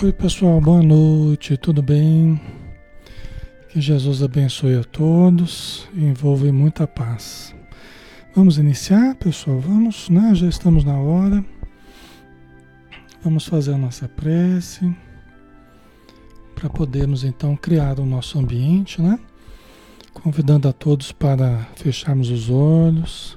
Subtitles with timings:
[0.00, 2.40] Oi, pessoal, boa noite, tudo bem?
[3.68, 7.52] Que Jesus abençoe a todos e envolva em muita paz.
[8.32, 9.58] Vamos iniciar, pessoal?
[9.58, 10.36] Vamos, né?
[10.36, 11.44] Já estamos na hora.
[13.24, 14.88] Vamos fazer a nossa prece
[16.54, 19.18] para podermos então criar o nosso ambiente, né?
[20.12, 23.36] Convidando a todos para fecharmos os olhos,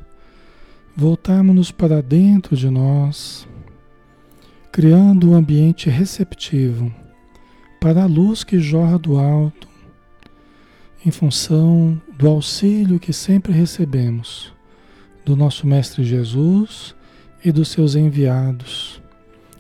[0.96, 3.48] voltarmos para dentro de nós
[4.72, 6.94] criando um ambiente receptivo
[7.80, 9.68] para a luz que jorra do alto,
[11.06, 14.54] em função do auxílio que sempre recebemos
[15.26, 16.96] do nosso Mestre Jesus
[17.44, 19.02] e dos seus enviados,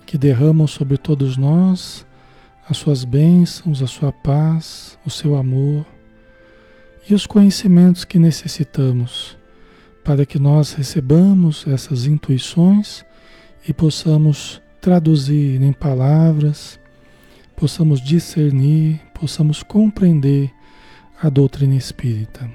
[0.05, 2.05] que derramam sobre todos nós
[2.69, 5.85] as suas bênçãos, a sua paz, o seu amor
[7.09, 9.37] e os conhecimentos que necessitamos
[10.05, 13.03] para que nós recebamos essas intuições
[13.67, 16.79] e possamos traduzir em palavras,
[17.55, 20.51] possamos discernir, possamos compreender
[21.21, 22.49] a doutrina espírita.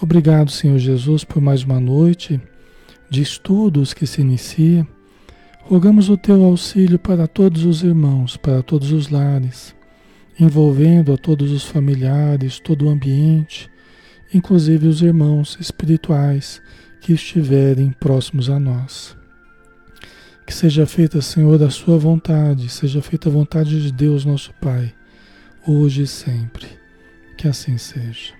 [0.00, 2.40] Obrigado, Senhor Jesus, por mais uma noite
[3.10, 4.86] de estudos que se inicia.
[5.60, 9.74] Rogamos o teu auxílio para todos os irmãos, para todos os lares,
[10.40, 13.70] envolvendo a todos os familiares, todo o ambiente,
[14.32, 16.62] inclusive os irmãos espirituais
[17.02, 19.16] que estiverem próximos a nós.
[20.46, 24.94] Que seja feita, Senhor, a Sua vontade, seja feita a vontade de Deus, nosso Pai,
[25.66, 26.68] hoje e sempre.
[27.36, 28.32] Que assim seja.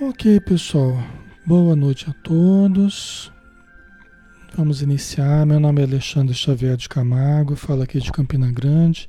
[0.00, 1.02] Ok, pessoal.
[1.46, 3.32] Boa noite a todos.
[4.54, 5.46] Vamos iniciar.
[5.46, 9.08] Meu nome é Alexandre Xavier de Camargo, falo aqui de Campina Grande,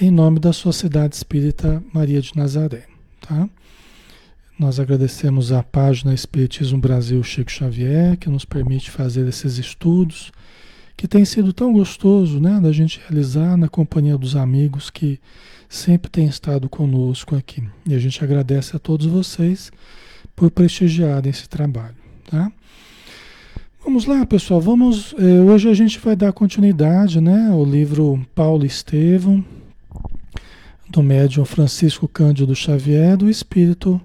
[0.00, 2.84] em nome da Sociedade Espírita Maria de Nazaré,
[3.20, 3.48] tá?
[4.58, 10.32] Nós agradecemos a página Espiritismo Brasil Chico Xavier, que nos permite fazer esses estudos,
[10.96, 15.20] que tem sido tão gostoso né, da gente realizar na companhia dos amigos que
[15.68, 17.62] sempre têm estado conosco aqui.
[17.84, 19.70] E a gente agradece a todos vocês
[20.34, 21.96] por prestigiarem esse trabalho.
[22.30, 22.50] Tá?
[23.84, 24.58] Vamos lá, pessoal.
[24.58, 25.14] Vamos.
[25.18, 29.44] Eh, hoje a gente vai dar continuidade né, ao livro Paulo Estevão,
[30.88, 34.00] do médium Francisco Cândido Xavier, do Espírito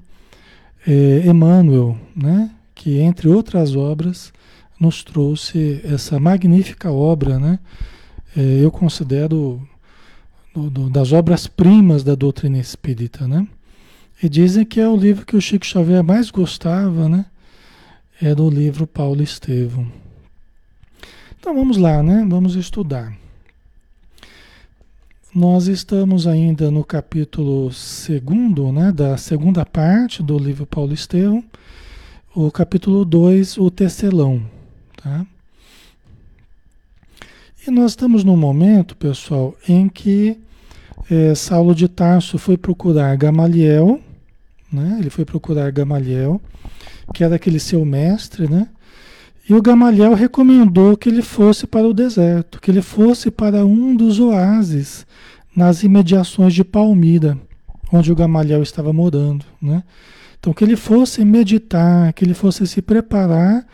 [0.88, 2.52] é, Emmanuel, né?
[2.82, 4.34] que entre outras obras
[4.80, 7.60] nos trouxe essa magnífica obra, né?
[8.36, 9.62] É, eu considero
[10.52, 13.48] do, do, das obras-primas da doutrina espírita, né?
[14.24, 17.26] E dizem que é o livro que o Chico Xavier mais gostava, né?
[18.20, 19.86] É do livro Paulo Estevão.
[21.40, 22.26] Então vamos lá, né?
[22.28, 23.16] Vamos estudar.
[25.34, 31.42] Nós estamos ainda no capítulo segundo, né, da segunda parte do livro Paulo Estevão,
[32.36, 34.42] o capítulo 2, o tecelão,
[35.02, 35.26] tá?
[37.66, 40.38] E nós estamos num momento, pessoal, em que
[41.10, 44.02] é, Saulo de Tarso foi procurar Gamaliel,
[44.70, 44.98] né?
[45.00, 46.42] Ele foi procurar Gamaliel,
[47.14, 48.68] que era aquele seu mestre, né?
[49.52, 53.94] E o Gamaliel recomendou que ele fosse para o deserto, que ele fosse para um
[53.94, 55.06] dos oásis
[55.54, 57.38] nas imediações de Palmira,
[57.92, 59.44] onde o Gamaliel estava morando.
[59.62, 59.84] Né?
[60.40, 63.68] Então, que ele fosse meditar, que ele fosse se preparar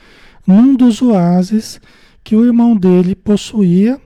[0.48, 1.80] num dos oásis
[2.24, 4.02] que o irmão dele possuía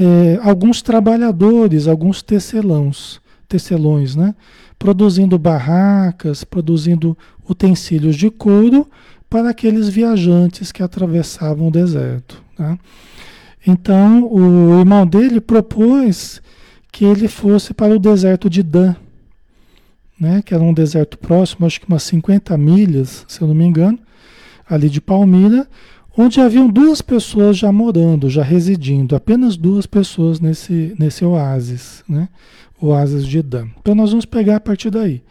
[0.00, 4.34] é, alguns trabalhadores, alguns tecelões, tecelões, né?
[4.78, 7.14] produzindo barracas, produzindo
[7.46, 8.88] utensílios de couro
[9.34, 12.40] para aqueles viajantes que atravessavam o deserto.
[12.56, 12.78] Tá?
[13.66, 16.40] Então, o irmão dele propôs
[16.92, 18.94] que ele fosse para o deserto de Dan,
[20.20, 20.40] né?
[20.40, 23.98] que era um deserto próximo, acho que umas 50 milhas, se eu não me engano,
[24.70, 25.66] ali de Palmira,
[26.16, 32.28] onde haviam duas pessoas já morando, já residindo, apenas duas pessoas nesse, nesse oásis, né?
[32.80, 33.66] oásis de Dan.
[33.80, 35.24] Então nós vamos pegar a partir daí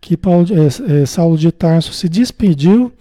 [0.00, 2.92] que Paulo, é, é, Saulo de Tarso se despediu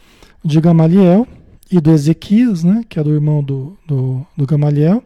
[0.43, 1.27] de Gamaliel
[1.71, 5.03] e do Ezequias, né, que era o irmão do, do, do Gamaliel,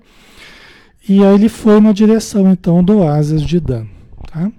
[1.07, 3.85] e aí ele foi na direção então do oásis de Dan,
[4.31, 4.51] tá?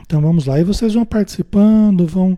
[0.00, 2.36] Então vamos lá, e vocês vão participando, vão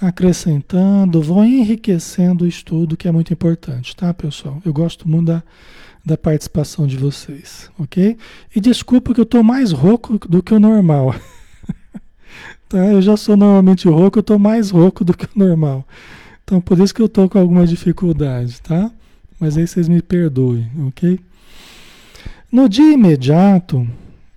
[0.00, 4.60] acrescentando, vão enriquecendo o estudo, que é muito importante, tá, pessoal?
[4.64, 5.42] Eu gosto muito da,
[6.04, 8.16] da participação de vocês, ok?
[8.54, 11.14] E desculpa que eu estou mais rouco do que o normal.
[12.68, 12.78] Tá?
[12.78, 15.86] Eu já sou normalmente rouco, eu estou mais rouco do que o normal.
[16.46, 18.88] Então, por isso que eu estou com alguma dificuldade, tá?
[19.40, 21.18] Mas aí vocês me perdoem, ok?
[22.52, 23.84] No dia imediato,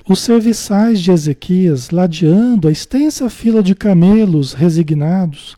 [0.08, 5.56] os serviçais de Ezequias, ladeando a extensa fila de camelos resignados,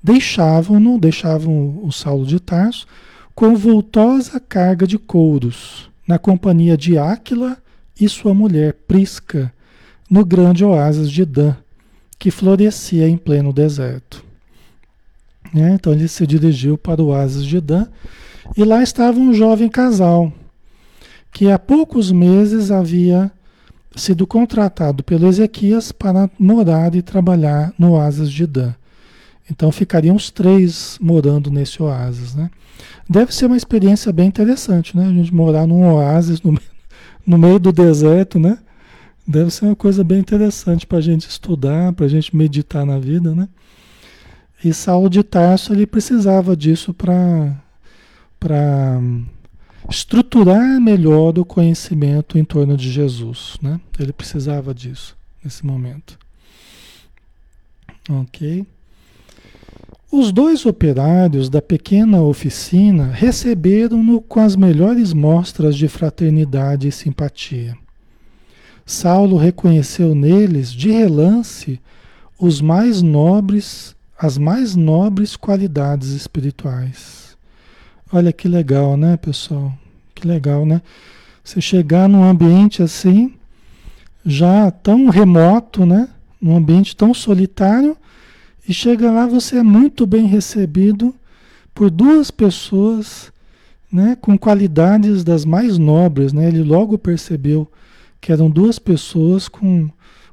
[0.00, 2.86] deixavam-no, deixavam o Saulo de Tarso,
[3.34, 7.58] com vultosa carga de couros, na companhia de Áquila
[8.00, 9.52] e sua mulher Prisca,
[10.08, 11.56] no grande oásis de Dan,
[12.16, 14.29] que florescia em pleno deserto.
[15.54, 17.86] É, então ele se dirigiu para o oásis de Dan
[18.56, 20.32] e lá estava um jovem casal
[21.32, 23.30] que há poucos meses havia
[23.94, 28.74] sido contratado pelo Ezequias para morar e trabalhar no oásis de Dan.
[29.50, 32.50] Então ficariam os três morando nesse oásis, né?
[33.08, 35.06] Deve ser uma experiência bem interessante, né?
[35.06, 36.56] A gente morar num oásis no,
[37.26, 38.58] no meio do deserto, né?
[39.26, 42.98] Deve ser uma coisa bem interessante para a gente estudar, para a gente meditar na
[42.98, 43.48] vida, né?
[44.62, 49.00] E Saulo de Tarso ele precisava disso para
[49.88, 53.80] estruturar melhor o conhecimento em torno de Jesus, né?
[53.98, 56.18] Ele precisava disso nesse momento.
[58.08, 58.66] Ok.
[60.12, 67.76] Os dois operários da pequena oficina receberam-no com as melhores mostras de fraternidade e simpatia.
[68.84, 71.80] Saulo reconheceu neles, de relance,
[72.38, 77.34] os mais nobres, as mais nobres qualidades espirituais.
[78.12, 79.72] Olha que legal, né, pessoal?
[80.14, 80.82] Que legal, né?
[81.42, 83.32] Você chegar num ambiente assim,
[84.24, 86.06] já tão remoto, né?
[86.38, 87.96] Num ambiente tão solitário,
[88.68, 91.14] e chega lá, você é muito bem recebido
[91.74, 93.32] por duas pessoas,
[93.90, 96.46] né, com qualidades das mais nobres, né?
[96.48, 97.70] Ele logo percebeu
[98.20, 99.88] que eram duas pessoas com,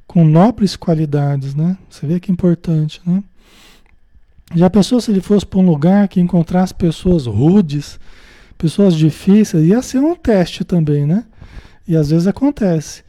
[0.06, 1.78] com nobres qualidades, né?
[1.90, 3.24] Você vê que importante, né?
[4.56, 8.00] Já pensou se ele fosse para um lugar que encontrasse pessoas rudes,
[8.58, 9.68] pessoas difíceis?
[9.68, 11.26] Ia ser um teste também, né?
[11.88, 13.04] E às vezes acontece.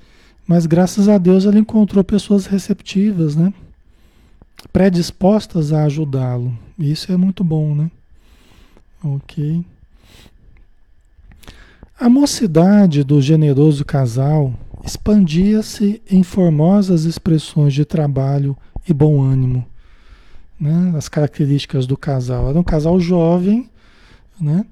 [0.47, 3.53] Mas graças a Deus ele encontrou pessoas receptivas, né?
[4.73, 6.57] predispostas a ajudá-lo.
[6.79, 7.91] Isso é muito bom, né?
[9.03, 9.65] Ok.
[11.99, 14.55] A mocidade do generoso casal
[14.85, 18.57] expandia-se em formosas expressões de trabalho
[18.89, 19.67] e bom ânimo.
[20.61, 20.93] Né?
[20.97, 22.49] As características do casal.
[22.49, 23.69] Era um casal jovem,
[24.41, 24.65] né?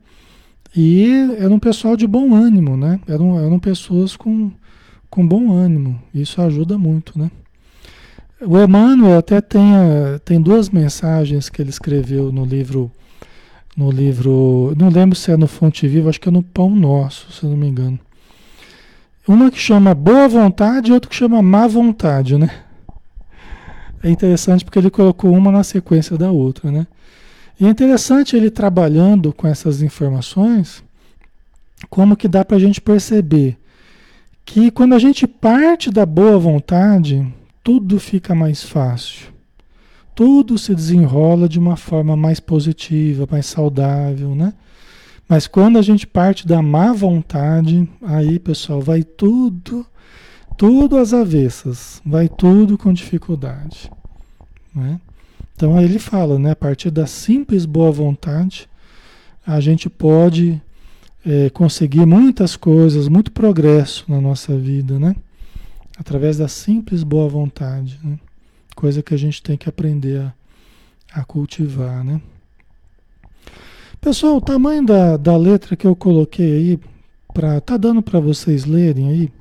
[0.76, 3.00] E era um pessoal de bom ânimo, né?
[3.08, 4.50] Eram, eram pessoas com,
[5.08, 6.00] com bom ânimo.
[6.12, 7.30] Isso ajuda muito, né?
[8.40, 12.90] O Emmanuel até tem, eh, tem duas mensagens que ele escreveu no livro,
[13.74, 17.32] no livro, não lembro se é no Fonte Viva, acho que é no Pão Nosso,
[17.32, 17.98] se não me engano.
[19.26, 22.50] Uma que chama Boa Vontade e outra que chama Má Vontade, né?
[24.02, 26.86] É interessante porque ele colocou uma na sequência da outra, né?
[27.58, 30.84] E é interessante ele trabalhando com essas informações,
[31.88, 33.58] como que dá para a gente perceber
[34.44, 37.26] que quando a gente parte da boa vontade,
[37.64, 39.34] tudo fica mais fácil.
[40.14, 44.54] Tudo se desenrola de uma forma mais positiva, mais saudável, né?
[45.28, 49.84] Mas quando a gente parte da má vontade, aí, pessoal, vai tudo,
[50.56, 53.90] tudo às avessas, vai tudo com dificuldade,
[54.74, 55.00] né?
[55.54, 56.50] Então aí ele fala, né?
[56.50, 58.68] A partir da simples boa vontade,
[59.46, 60.60] a gente pode
[61.24, 65.16] é, conseguir muitas coisas, muito progresso na nossa vida, né?
[65.96, 68.18] através da simples boa vontade, né?
[68.74, 70.34] coisa que a gente tem que aprender a,
[71.20, 72.20] a cultivar, né?
[74.00, 76.80] Pessoal, o tamanho da, da letra que eu coloquei aí,
[77.32, 79.32] pra, tá dando para vocês lerem aí,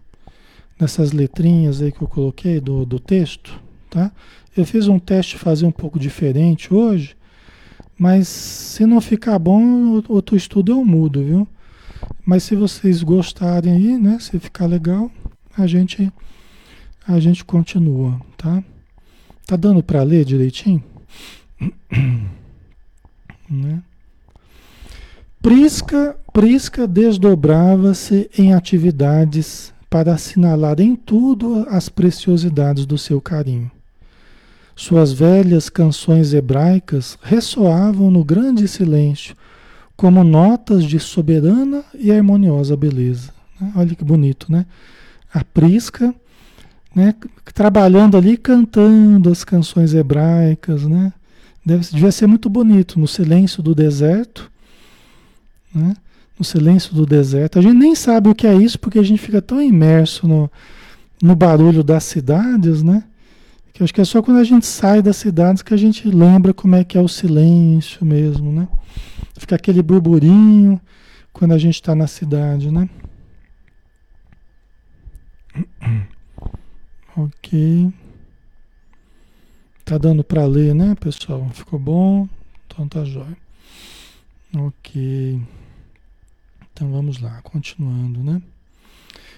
[0.80, 4.12] nessas letrinhas aí que eu coloquei do, do texto, tá?
[4.56, 7.16] Eu fiz um teste fazer um pouco diferente hoje,
[7.98, 11.48] mas se não ficar bom, outro estudo eu mudo, viu?
[12.26, 15.10] Mas se vocês gostarem aí, né, se ficar legal,
[15.58, 16.12] a gente
[17.08, 18.64] a gente continua, tá?
[19.46, 20.84] Tá dando para ler direitinho?
[23.48, 23.84] né?
[25.40, 33.72] Prisca, Prisca desdobrava-se em atividades para assinalar em tudo as preciosidades do seu carinho.
[34.76, 39.38] Suas velhas canções hebraicas ressoavam no grande silêncio
[39.96, 43.32] como notas de soberana e harmoniosa beleza.
[43.58, 43.72] Né?
[43.74, 44.66] Olha que bonito, né?
[45.34, 46.14] A Prisca
[46.94, 47.16] né,
[47.54, 51.14] trabalhando ali, cantando as canções hebraicas, né?
[51.66, 54.52] Deve, devia ser muito bonito no silêncio do deserto,
[55.74, 55.96] né?
[56.38, 57.60] No silêncio do deserto.
[57.60, 60.52] A gente nem sabe o que é isso porque a gente fica tão imerso no,
[61.22, 63.04] no barulho das cidades, né?
[63.74, 66.54] Que acho que é só quando a gente sai das cidades que a gente lembra
[66.54, 68.68] como é que é o silêncio mesmo, né?
[69.38, 70.80] Fica aquele burburinho
[71.34, 72.90] quando a gente está na cidade, né?
[77.18, 77.94] Ok.
[79.86, 81.48] Tá dando para ler, né, pessoal?
[81.54, 82.28] Ficou bom?
[82.66, 83.38] Então tá jóia.
[84.54, 85.42] Ok.
[86.76, 88.42] Então vamos lá, continuando, né?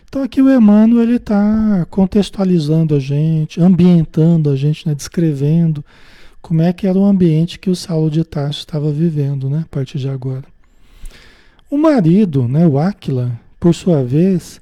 [0.09, 4.95] Então aqui o Emmanuel ele está contextualizando a gente, ambientando a gente, né?
[4.95, 5.85] descrevendo
[6.41, 9.65] como é que era o ambiente que o Saulo de Tarso estava vivendo, né?
[9.65, 10.45] A partir de agora.
[11.69, 14.59] O marido, né, o Áquila, por sua vez,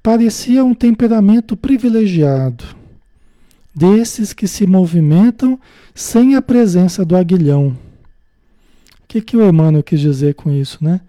[0.00, 2.64] parecia um temperamento privilegiado,
[3.74, 5.58] desses que se movimentam
[5.92, 7.76] sem a presença do aguilhão.
[9.02, 11.00] O que, que o Emmanuel quis dizer com isso, né?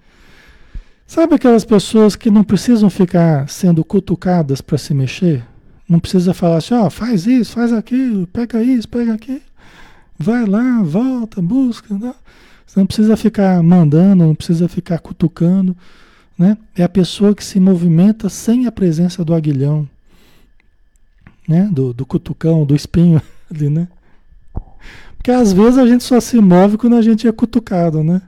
[1.05, 5.45] Sabe aquelas pessoas que não precisam ficar sendo cutucadas para se mexer?
[5.87, 9.41] Não precisa falar assim, ó, oh, faz isso, faz aquilo, pega isso, pega aquilo.
[10.17, 11.93] Vai lá, volta, busca.
[11.93, 12.15] Não.
[12.65, 15.75] Você não precisa ficar mandando, não precisa ficar cutucando.
[16.37, 16.57] Né?
[16.75, 19.87] É a pessoa que se movimenta sem a presença do aguilhão,
[21.47, 21.69] né?
[21.71, 23.21] do, do cutucão, do espinho
[23.53, 23.87] ali, né?
[25.15, 28.21] Porque às vezes a gente só se move quando a gente é cutucado, né?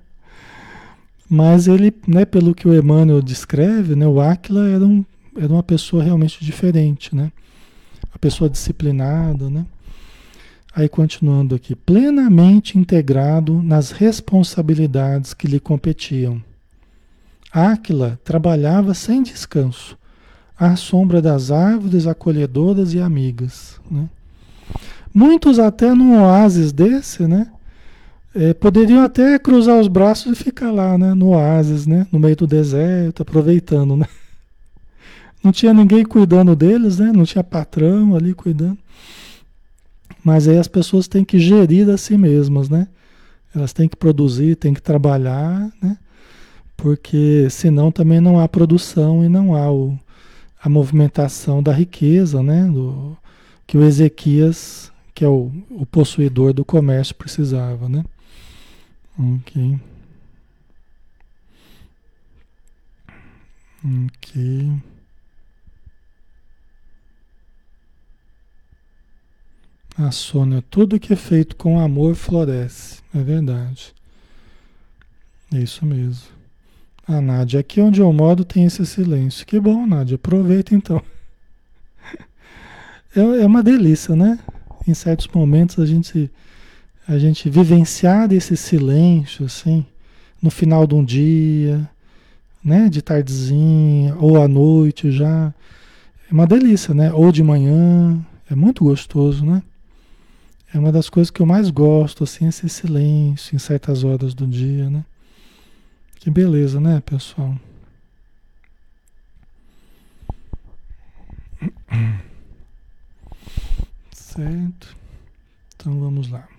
[1.35, 5.03] Mas ele, né, pelo que o Emmanuel descreve, né, o Aquila era, um,
[5.35, 7.29] era uma pessoa realmente diferente, né?
[8.09, 9.65] Uma pessoa disciplinada, né?
[10.73, 16.41] Aí continuando aqui, plenamente integrado nas responsabilidades que lhe competiam.
[17.51, 19.97] Áquila trabalhava sem descanso,
[20.57, 23.77] à sombra das árvores acolhedoras e amigas.
[23.91, 24.09] Né?
[25.13, 27.51] Muitos até num oásis desse, né?
[28.37, 31.13] É, poderiam até cruzar os braços e ficar lá, né?
[31.13, 32.05] No oásis, né?
[32.11, 34.05] No meio do deserto, aproveitando, né?
[35.41, 37.13] Não tinha ninguém cuidando deles, né?
[37.13, 38.77] Não tinha patrão ali cuidando.
[40.21, 42.89] Mas aí as pessoas têm que gerir a si mesmas, né?
[43.55, 45.97] Elas têm que produzir, têm que trabalhar, né?
[46.75, 49.97] Porque senão também não há produção e não há o,
[50.61, 52.65] a movimentação da riqueza, né?
[52.65, 53.15] Do,
[53.65, 58.03] que o Ezequias, que é o, o possuidor do comércio, precisava, né?
[59.17, 59.79] Ok.
[63.83, 64.81] Ok.
[69.97, 73.01] A Sônia, tudo que é feito com amor floresce.
[73.13, 73.93] É verdade.
[75.53, 76.27] É isso mesmo.
[77.07, 79.45] A Nádia, aqui onde eu moro tem esse silêncio.
[79.45, 80.15] Que bom, Nádia.
[80.15, 81.01] Aproveita então.
[83.17, 84.37] É, é uma delícia, né?
[84.85, 86.29] Em certos momentos a gente,
[87.07, 89.85] a gente vivenciar esse silêncio, assim,
[90.41, 91.89] no final de um dia,
[92.63, 92.89] né?
[92.89, 95.53] De tardezinha, ou à noite já.
[96.29, 97.13] É uma delícia, né?
[97.13, 98.19] Ou de manhã.
[98.49, 99.61] É muito gostoso, né?
[100.73, 104.47] É uma das coisas que eu mais gosto, assim, esse silêncio em certas horas do
[104.47, 105.05] dia, né?
[106.19, 107.55] Que beleza, né, pessoal?
[114.11, 114.97] Certo.
[115.75, 116.54] Então vamos lá.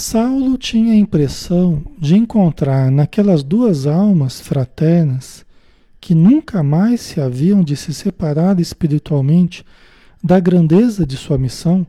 [0.00, 5.44] Saulo tinha a impressão de encontrar naquelas duas almas fraternas
[6.00, 9.62] que nunca mais se haviam de se separar espiritualmente
[10.24, 11.86] da grandeza de sua missão,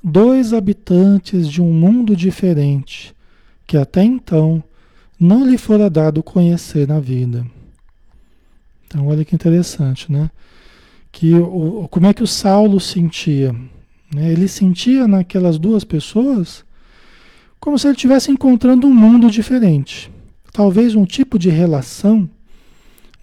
[0.00, 3.12] dois habitantes de um mundo diferente,
[3.66, 4.62] que até então
[5.18, 7.44] não lhe fora dado conhecer na vida.
[8.86, 10.30] Então, olha que interessante, né?
[11.10, 13.52] Que o, como é que o Saulo sentia?
[14.14, 14.30] Né?
[14.30, 16.64] Ele sentia naquelas duas pessoas
[17.60, 20.10] como se ele estivesse encontrando um mundo diferente.
[20.52, 22.28] Talvez um tipo de relação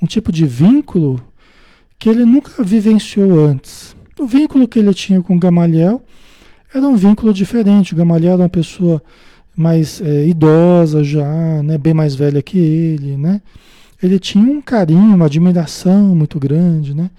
[0.02, 1.22] um tipo de vínculo
[1.98, 3.96] que ele nunca vivenciou antes.
[4.20, 6.04] O vínculo que ele tinha com Gamaliel
[6.74, 7.94] era um vínculo diferente.
[7.94, 9.02] O Gamaliel era uma pessoa
[9.56, 13.42] mais é, idosa já, né, bem mais velha que ele, né?
[14.02, 17.10] Ele tinha um carinho, uma admiração muito grande, né?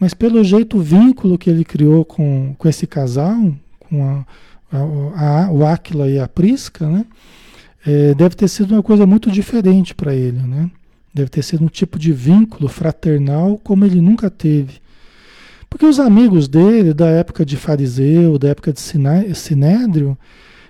[0.00, 4.26] Mas pelo jeito o vínculo que ele criou com, com esse casal, com a,
[4.74, 7.04] a, a, o Áquila e a Prisca, né?
[7.86, 10.70] É, deve ter sido uma coisa muito diferente para ele, né?
[11.12, 14.82] Deve ter sido um tipo de vínculo fraternal como ele nunca teve.
[15.68, 18.80] Porque os amigos dele, da época de fariseu, da época de
[19.34, 20.16] sinédrio,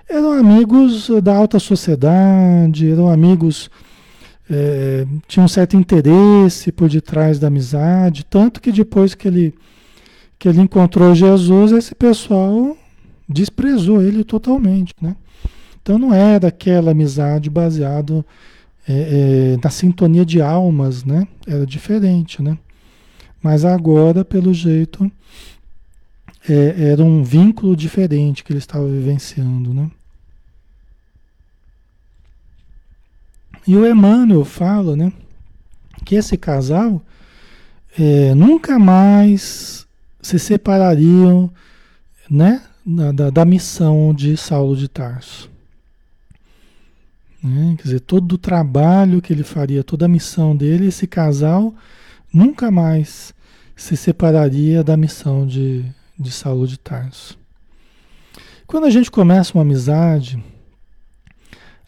[0.08, 3.70] eram amigos da alta sociedade, eram amigos,
[4.50, 9.54] é, tinham um certo interesse por detrás da amizade, tanto que depois que ele,
[10.38, 12.76] que ele encontrou Jesus, esse pessoal
[13.28, 15.16] desprezou ele totalmente, né?
[15.82, 18.24] Então não era aquela amizade baseada
[18.88, 21.26] é, é, na sintonia de almas, né?
[21.46, 22.58] Era diferente, né?
[23.42, 25.10] Mas agora, pelo jeito,
[26.48, 29.90] é, era um vínculo diferente que ele estava vivenciando, né?
[33.66, 35.12] E o Emmanuel fala, né?
[36.04, 37.02] Que esse casal
[37.98, 39.86] é, nunca mais
[40.20, 41.50] se separariam,
[42.28, 42.62] né?
[42.84, 45.50] Da, da, missão de Saulo de Tarso.
[47.42, 47.74] Né?
[47.76, 51.74] Quer dizer, todo o trabalho que ele faria, toda a missão dele, esse casal
[52.32, 53.34] nunca mais
[53.76, 55.84] se separaria da missão de,
[56.18, 57.38] de Saulo de Tarso.
[58.66, 60.42] Quando a gente começa uma amizade,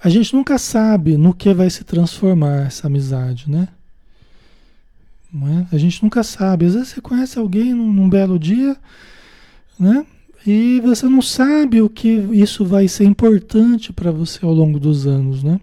[0.03, 3.69] a gente nunca sabe no que vai se transformar essa amizade, né?
[5.35, 5.75] É?
[5.75, 6.65] A gente nunca sabe.
[6.65, 8.77] Às vezes você conhece alguém num, num, belo dia,
[9.79, 10.07] né?
[10.47, 15.05] E você não sabe o que isso vai ser importante para você ao longo dos
[15.05, 15.61] anos, né?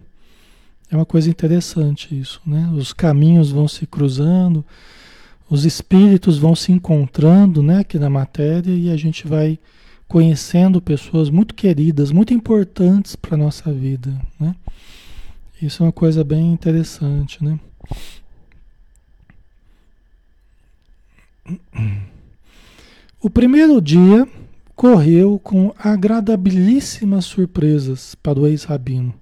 [0.90, 2.70] É uma coisa interessante isso, né?
[2.76, 4.62] Os caminhos vão se cruzando,
[5.48, 9.58] os espíritos vão se encontrando, né, aqui na matéria e a gente vai
[10.06, 14.54] conhecendo pessoas muito queridas, muito importantes para nossa vida, né?
[15.62, 17.58] Isso é uma coisa bem interessante, né?
[23.20, 24.28] O primeiro dia
[24.74, 29.14] correu com agradabilíssimas surpresas para o ex-rabino,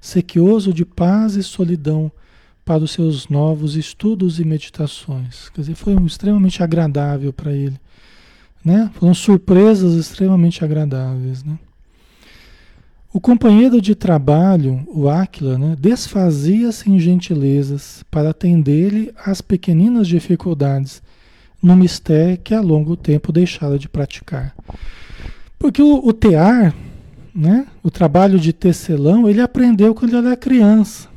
[0.00, 2.10] sequioso de paz e solidão
[2.64, 5.48] para os seus novos estudos e meditações.
[5.50, 7.80] Quer dizer, foi um, extremamente agradável para ele.
[8.64, 8.90] Né?
[8.94, 11.42] Foram surpresas extremamente agradáveis.
[11.42, 11.58] Né?
[13.10, 21.02] O companheiro de trabalho, o Áquila, né, desfazia-se em gentilezas para atender-lhe às pequeninas dificuldades
[21.62, 24.54] no mistério que a longo tempo deixara de praticar.
[25.58, 26.74] Porque o, o tear,
[27.34, 31.08] né, o trabalho de tecelão, ele aprendeu quando ele era criança.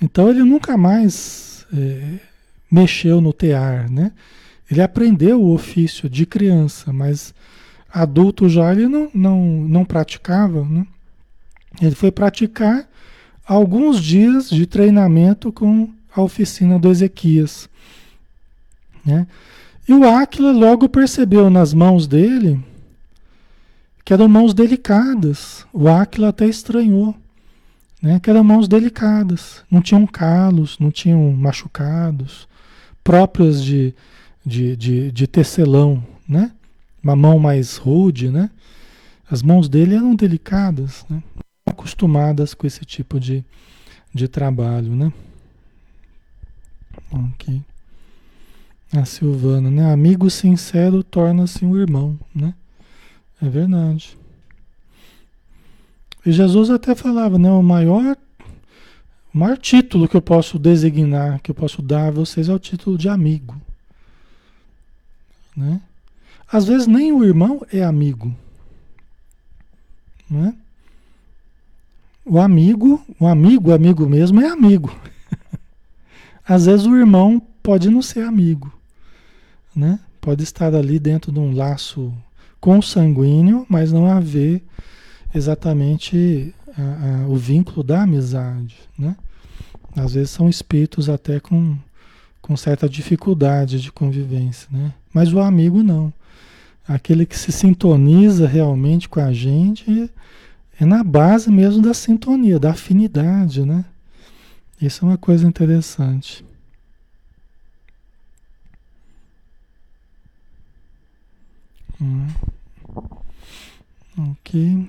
[0.00, 2.18] Então ele nunca mais é,
[2.70, 4.12] mexeu no tear, né?
[4.70, 7.34] Ele aprendeu o ofício de criança, mas
[7.92, 10.86] adulto já ele não, não, não praticava, né?
[11.80, 12.88] Ele foi praticar
[13.46, 17.68] alguns dias de treinamento com a oficina do Ezequias.
[19.04, 19.26] Né?
[19.88, 22.62] E o Áquila logo percebeu nas mãos dele
[24.04, 25.66] que eram mãos delicadas.
[25.72, 27.14] O Áquila até estranhou,
[28.02, 28.20] né?
[28.20, 29.64] que eram mãos delicadas.
[29.70, 32.46] Não tinham calos, não tinham machucados,
[33.02, 33.94] próprios de,
[34.44, 36.50] de, de, de tecelão, né?
[37.02, 38.30] uma mão mais rude.
[38.30, 38.50] Né?
[39.30, 41.22] As mãos dele eram delicadas, né?
[41.66, 43.44] acostumadas com esse tipo de,
[44.14, 44.94] de trabalho.
[44.94, 45.12] Né?
[47.10, 47.62] Ok.
[48.96, 49.92] A Silvana, né?
[49.92, 52.54] Amigo sincero torna-se um irmão, né?
[53.42, 54.16] É verdade.
[56.24, 57.50] E Jesus até falava, né?
[57.50, 58.16] O maior,
[59.34, 62.58] o maior título que eu posso designar, que eu posso dar a vocês é o
[62.58, 63.60] título de amigo.
[65.56, 65.80] Né?
[66.50, 68.32] Às vezes nem o irmão é amigo.
[70.30, 70.54] Né?
[72.24, 74.96] O amigo, o amigo, amigo mesmo é amigo.
[76.46, 78.73] Às vezes o irmão pode não ser amigo
[79.74, 79.98] né?
[80.20, 82.12] Pode estar ali dentro de um laço
[82.60, 84.62] consanguíneo, mas não haver
[85.34, 89.16] exatamente a, a, o vínculo da amizade, né?
[89.96, 91.76] Às vezes são espíritos até com,
[92.40, 94.92] com certa dificuldade de convivência, né?
[95.12, 96.12] Mas o amigo não.
[96.86, 100.10] Aquele que se sintoniza realmente com a gente
[100.78, 103.84] é na base mesmo da sintonia, da afinidade, né?
[104.80, 106.44] Isso é uma coisa interessante.
[114.16, 114.86] Ok.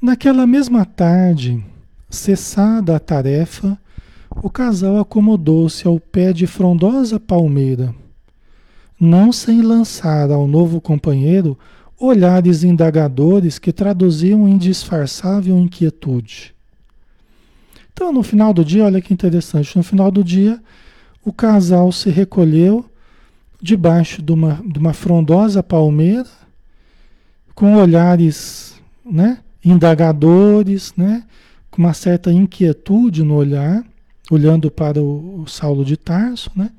[0.00, 1.64] Naquela mesma tarde,
[2.10, 3.78] cessada a tarefa,
[4.42, 7.94] o casal acomodou-se ao pé de frondosa palmeira,
[9.00, 11.58] não sem lançar ao novo companheiro
[11.98, 16.54] olhares indagadores que traduziam indisfarçável inquietude.
[17.92, 20.62] Então, no final do dia, olha que interessante, no final do dia,
[21.24, 22.84] o casal se recolheu
[23.60, 26.26] debaixo de uma, de uma frondosa palmeira,
[27.54, 31.24] com olhares né, indagadores, né,
[31.70, 33.84] com uma certa inquietude no olhar,
[34.30, 36.70] olhando para o, o Saulo de Tarso, né?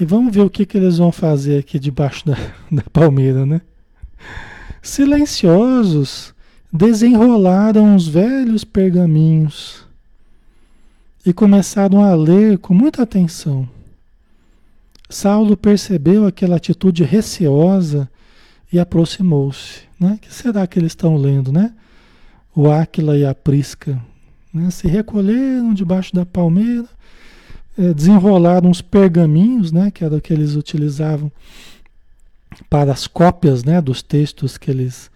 [0.00, 2.36] E vamos ver o que, que eles vão fazer aqui debaixo da,
[2.72, 3.60] da palmeira, né?
[4.80, 6.34] Silenciosos,
[6.72, 9.84] desenrolaram os velhos pergaminhos
[11.24, 13.68] e começaram a ler com muita atenção.
[15.12, 18.08] Saulo percebeu aquela atitude receosa
[18.72, 19.82] e aproximou-se.
[20.00, 20.18] Né?
[20.20, 21.72] que será que eles estão lendo, né?
[22.56, 24.02] O Áquila e a Prisca
[24.52, 24.68] né?
[24.70, 26.88] se recolheram debaixo da palmeira,
[27.78, 29.92] é, desenrolaram uns pergaminhos, né?
[29.92, 31.30] Que era o que eles utilizavam
[32.68, 33.80] para as cópias, né?
[33.80, 35.10] Dos textos que eles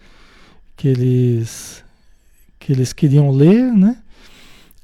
[0.77, 1.83] que eles
[2.59, 3.97] que eles queriam ler, né?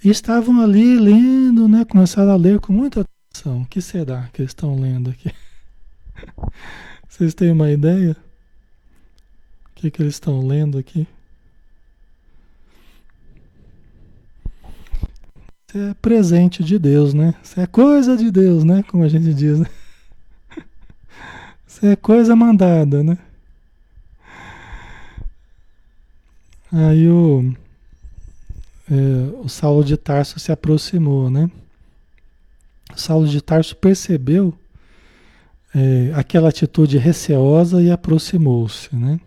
[0.04, 1.86] E estavam ali lendo, né?
[1.86, 3.06] Começaram a ler com muita
[3.46, 5.34] o que será que eles estão lendo aqui?
[7.10, 8.15] Vocês têm uma ideia?
[9.65, 11.08] O que, que eles estão lendo aqui?
[15.67, 17.34] Isso é presente de Deus, né?
[17.43, 18.84] Isso é coisa de Deus, né?
[18.84, 19.67] Como a gente diz, né?
[21.67, 23.17] Isso é coisa mandada, né?
[26.72, 27.54] Aí o,
[28.89, 31.50] é, o Saulo de Tarso se aproximou, né?
[32.96, 34.54] Saulo de Tarso percebeu
[35.74, 39.20] é, aquela atitude receosa e aproximou-se, né?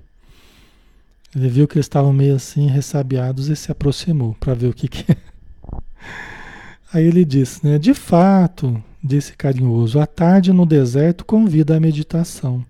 [1.35, 4.89] Ele viu que eles estavam meio assim ressabiados e se aproximou para ver o que,
[4.89, 5.17] que é.
[6.93, 7.79] Aí ele disse, né?
[7.79, 12.65] De fato, disse carinhoso, a tarde no deserto convida à meditação.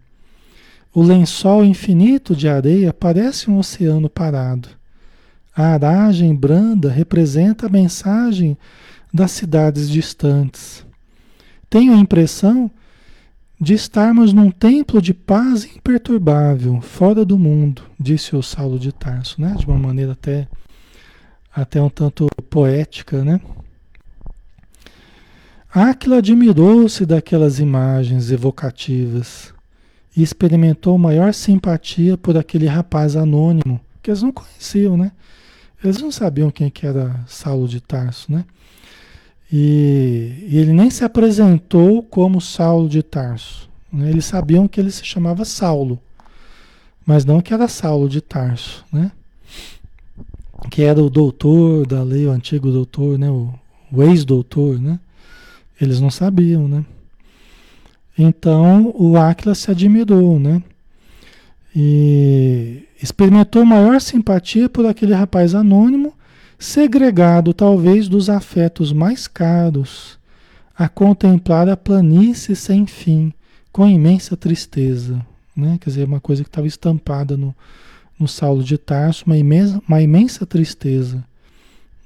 [0.93, 4.71] O lençol infinito de areia parece um oceano parado.
[5.55, 8.57] A aragem branda representa a mensagem
[9.16, 10.87] das cidades distantes.
[11.68, 12.70] Tenho a impressão
[13.61, 19.40] de estarmos num templo de paz imperturbável, fora do mundo, disse o Saulo de Tarso,
[19.40, 19.57] né?
[19.59, 20.46] de uma maneira até,
[21.52, 23.24] até um tanto poética.
[23.24, 23.40] Né?
[25.70, 29.55] Aquila admirou-se daquelas imagens evocativas
[30.14, 35.12] e experimentou maior simpatia por aquele rapaz anônimo, que eles não conheciam, né?
[35.85, 38.46] Eles não sabiam quem que era Saulo de Tarso, né?
[39.53, 43.69] E, e, ele nem se apresentou como Saulo de Tarso.
[43.93, 44.11] Né?
[44.11, 46.01] Eles sabiam que ele se chamava Saulo,
[47.05, 49.13] mas não que era Saulo de Tarso, né?
[50.71, 53.31] Que era o doutor da lei, o antigo doutor, né?
[53.31, 53.55] O,
[53.93, 54.99] o ex-doutor, né?
[55.81, 56.85] Eles não sabiam, né?
[58.19, 60.63] Então o Aquila se admirou, né?
[61.75, 66.15] E experimentou maior simpatia por aquele rapaz anônimo
[66.59, 70.19] segregado talvez dos afetos mais caros,
[70.77, 73.33] a contemplar a planície sem fim,
[73.73, 75.25] com imensa tristeza.
[75.57, 75.79] Né?
[75.81, 77.55] Quer dizer, uma coisa que estava estampada no,
[78.19, 81.25] no Saulo de Tarso, uma imensa, uma imensa tristeza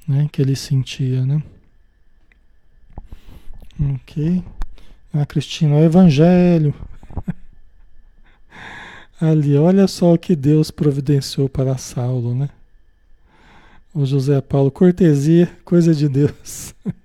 [0.07, 0.29] né?
[0.31, 1.25] que ele sentia.
[1.25, 1.43] Né?
[3.95, 4.43] Ok.
[5.13, 6.75] Ah, Cristina, o Evangelho.
[9.21, 12.49] Ali, olha só o que Deus providenciou para Saulo, né?
[13.93, 16.75] O José Paulo, cortesia, coisa de Deus.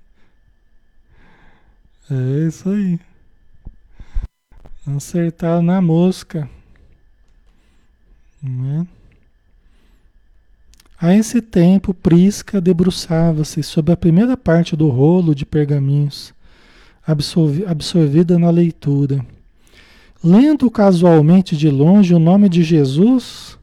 [2.07, 2.99] É isso aí.
[4.85, 6.47] Acertar na mosca.
[8.43, 8.85] Né?
[11.01, 16.31] A esse tempo, Prisca debruçava-se sobre a primeira parte do rolo de pergaminhos,
[17.67, 19.25] absorvida na leitura.
[20.23, 23.57] Lendo casualmente de longe o nome de Jesus,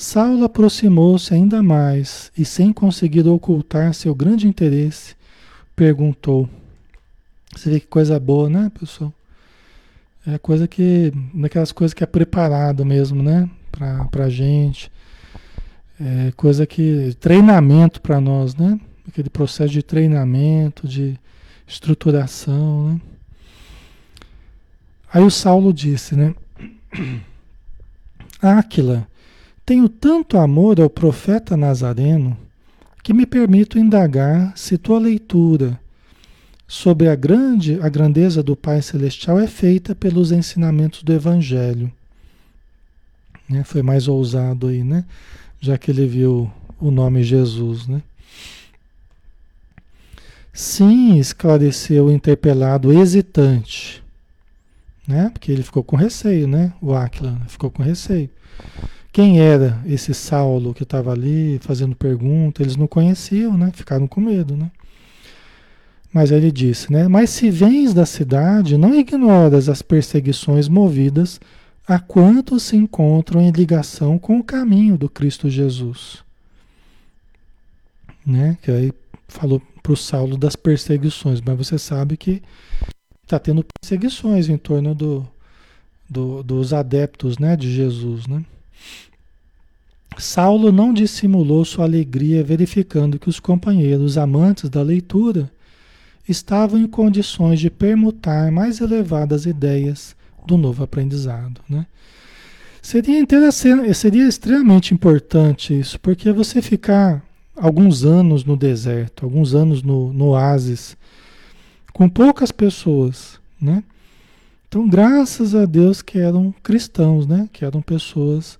[0.00, 5.14] Saulo aproximou-se ainda mais e, sem conseguir ocultar seu grande interesse,
[5.76, 6.48] perguntou.
[7.54, 9.12] Você vê que coisa boa, né, pessoal?
[10.26, 11.12] É coisa que.
[11.34, 13.46] daquelas coisas que é preparado mesmo, né?
[13.70, 14.90] Pra, pra gente.
[16.00, 17.14] É coisa que.
[17.20, 18.80] treinamento para nós, né?
[19.06, 21.20] Aquele processo de treinamento, de
[21.66, 23.00] estruturação, né?
[25.12, 26.34] Aí o Saulo disse, né?
[28.40, 29.06] Áquila
[29.70, 32.36] tenho tanto amor ao profeta Nazareno
[33.04, 35.78] que me permito indagar se tua leitura
[36.66, 41.88] sobre a grande a grandeza do Pai celestial é feita pelos ensinamentos do evangelho.
[43.48, 43.62] Né?
[43.62, 45.04] Foi mais ousado aí, né?
[45.60, 48.02] Já que ele viu o nome Jesus, né?
[50.52, 54.02] Sim, esclareceu o interpelado hesitante,
[55.06, 55.30] né?
[55.32, 56.72] Porque ele ficou com receio, né?
[56.82, 58.28] O Aquila ficou com receio.
[59.12, 62.62] Quem era esse Saulo que estava ali fazendo pergunta?
[62.62, 63.72] Eles não conheciam, né?
[63.74, 64.70] Ficaram com medo, né?
[66.12, 67.08] Mas ele disse, né?
[67.08, 71.40] Mas se vens da cidade, não ignoras as perseguições movidas
[71.86, 76.18] a quantos se encontram em ligação com o caminho do Cristo Jesus.
[78.24, 78.56] Né?
[78.62, 78.92] Que aí
[79.26, 82.42] falou para o Saulo das perseguições, mas você sabe que
[83.24, 85.26] está tendo perseguições em torno do,
[86.08, 88.44] do, dos adeptos né, de Jesus, né?
[90.18, 95.50] Saulo não dissimulou sua alegria verificando que os companheiros amantes da leitura
[96.28, 100.14] estavam em condições de permutar mais elevadas ideias
[100.46, 101.60] do novo aprendizado.
[101.68, 101.86] Né?
[102.82, 107.22] Seria, interessante, seria extremamente importante isso, porque você ficar
[107.56, 110.96] alguns anos no deserto, alguns anos no, no oásis,
[111.92, 113.84] com poucas pessoas, né?
[114.66, 117.48] Então, graças a Deus que eram cristãos, né?
[117.52, 118.58] Que eram pessoas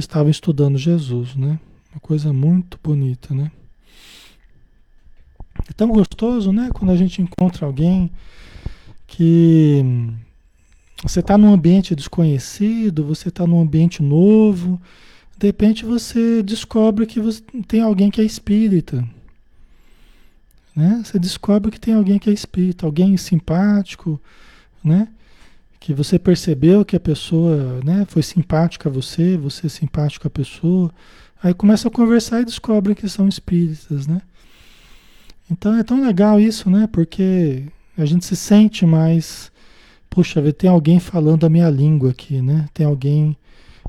[0.00, 1.58] estavam estudando Jesus, né?
[1.92, 3.50] Uma coisa muito bonita, né?
[5.68, 6.70] É tão gostoso, né?
[6.72, 8.10] Quando a gente encontra alguém
[9.06, 9.82] que
[11.02, 14.80] Você está num ambiente desconhecido, você está num ambiente novo,
[15.38, 19.08] de repente você descobre que você, tem alguém que é espírita.
[20.74, 21.02] Né?
[21.04, 24.20] Você descobre que tem alguém que é espírita, alguém simpático,
[24.82, 25.08] né?
[25.88, 30.30] Que você percebeu que a pessoa né, foi simpática a você, você é simpático à
[30.30, 30.92] pessoa.
[31.42, 34.20] Aí começa a conversar e descobre que são espíritas, né?
[35.50, 36.86] Então é tão legal isso, né?
[36.92, 37.64] Porque
[37.96, 39.50] a gente se sente mais
[40.10, 42.68] puxa, tem alguém falando a minha língua aqui, né?
[42.74, 43.34] Tem alguém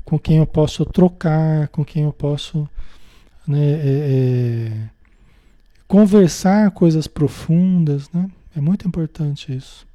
[0.02, 2.66] com quem eu posso trocar, com quem eu posso
[3.46, 4.72] né, é, é,
[5.86, 8.26] conversar coisas profundas, né?
[8.56, 9.89] É muito importante isso.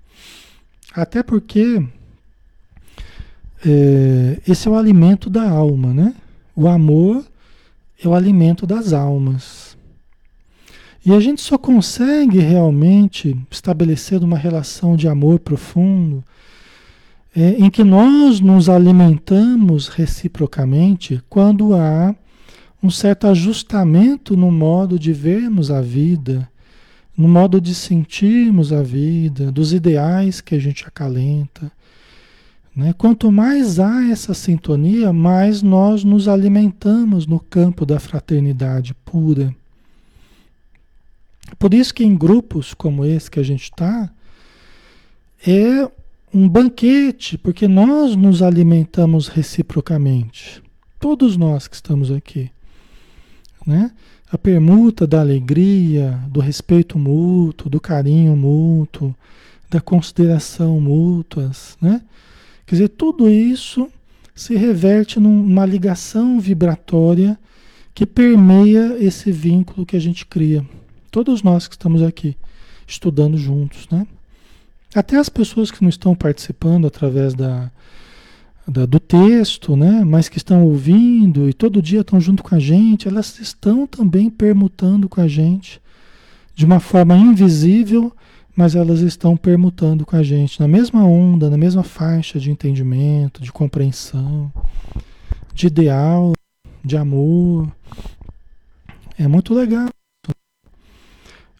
[0.95, 1.85] Até porque
[3.65, 6.15] é, esse é o alimento da alma, né?
[6.55, 7.25] O amor
[8.01, 9.75] é o alimento das almas.
[11.05, 16.23] E a gente só consegue realmente estabelecer uma relação de amor profundo
[17.35, 22.15] é, em que nós nos alimentamos reciprocamente quando há
[22.81, 26.49] um certo ajustamento no modo de vermos a vida,
[27.17, 31.71] no modo de sentirmos a vida, dos ideais que a gente acalenta.
[32.75, 32.93] Né?
[32.93, 39.55] Quanto mais há essa sintonia, mais nós nos alimentamos no campo da fraternidade pura.
[41.57, 44.09] Por isso que em grupos como esse que a gente está,
[45.47, 45.89] é
[46.33, 50.61] um banquete, porque nós nos alimentamos reciprocamente.
[50.99, 52.51] Todos nós que estamos aqui.
[53.65, 53.91] Né?
[54.35, 59.15] A permuta da alegria, do respeito mútuo, do carinho mútuo,
[59.69, 61.77] da consideração mútuas.
[61.81, 62.01] Né?
[62.65, 63.89] Quer dizer, tudo isso
[64.35, 67.39] se reverte numa ligação vibratória
[67.93, 70.65] que permeia esse vínculo que a gente cria.
[71.09, 72.35] Todos nós que estamos aqui
[72.85, 74.05] estudando juntos, né?
[74.93, 77.71] Até as pessoas que não estão participando através da,
[78.67, 80.03] da, do texto, né?
[80.03, 84.29] Mas que estão ouvindo e todo dia estão junto com a gente, elas estão também
[84.29, 85.81] permutando com a gente
[86.55, 88.13] de uma forma invisível,
[88.55, 93.41] mas elas estão permutando com a gente na mesma onda, na mesma faixa de entendimento,
[93.41, 94.51] de compreensão,
[95.53, 96.33] de ideal,
[96.83, 97.69] de amor.
[99.17, 99.89] É muito legal.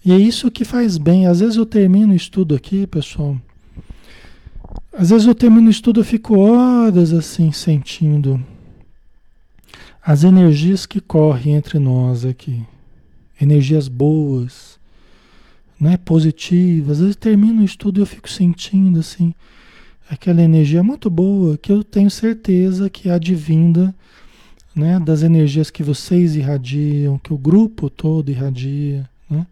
[0.04, 1.26] E é isso que faz bem.
[1.28, 3.38] Às vezes eu termino o estudo aqui, pessoal.
[4.98, 8.42] Às vezes eu termino o estudo e fico horas assim sentindo
[10.02, 12.64] as energias que correm entre nós aqui.
[13.42, 14.80] Energias boas,
[15.78, 16.98] né, positivas.
[16.98, 19.34] Às vezes termino o estudo e eu fico sentindo assim
[20.10, 23.94] aquela energia muito boa que eu tenho certeza que é advinda
[24.74, 29.46] né, das energias que vocês irradiam, que o grupo todo irradia, né?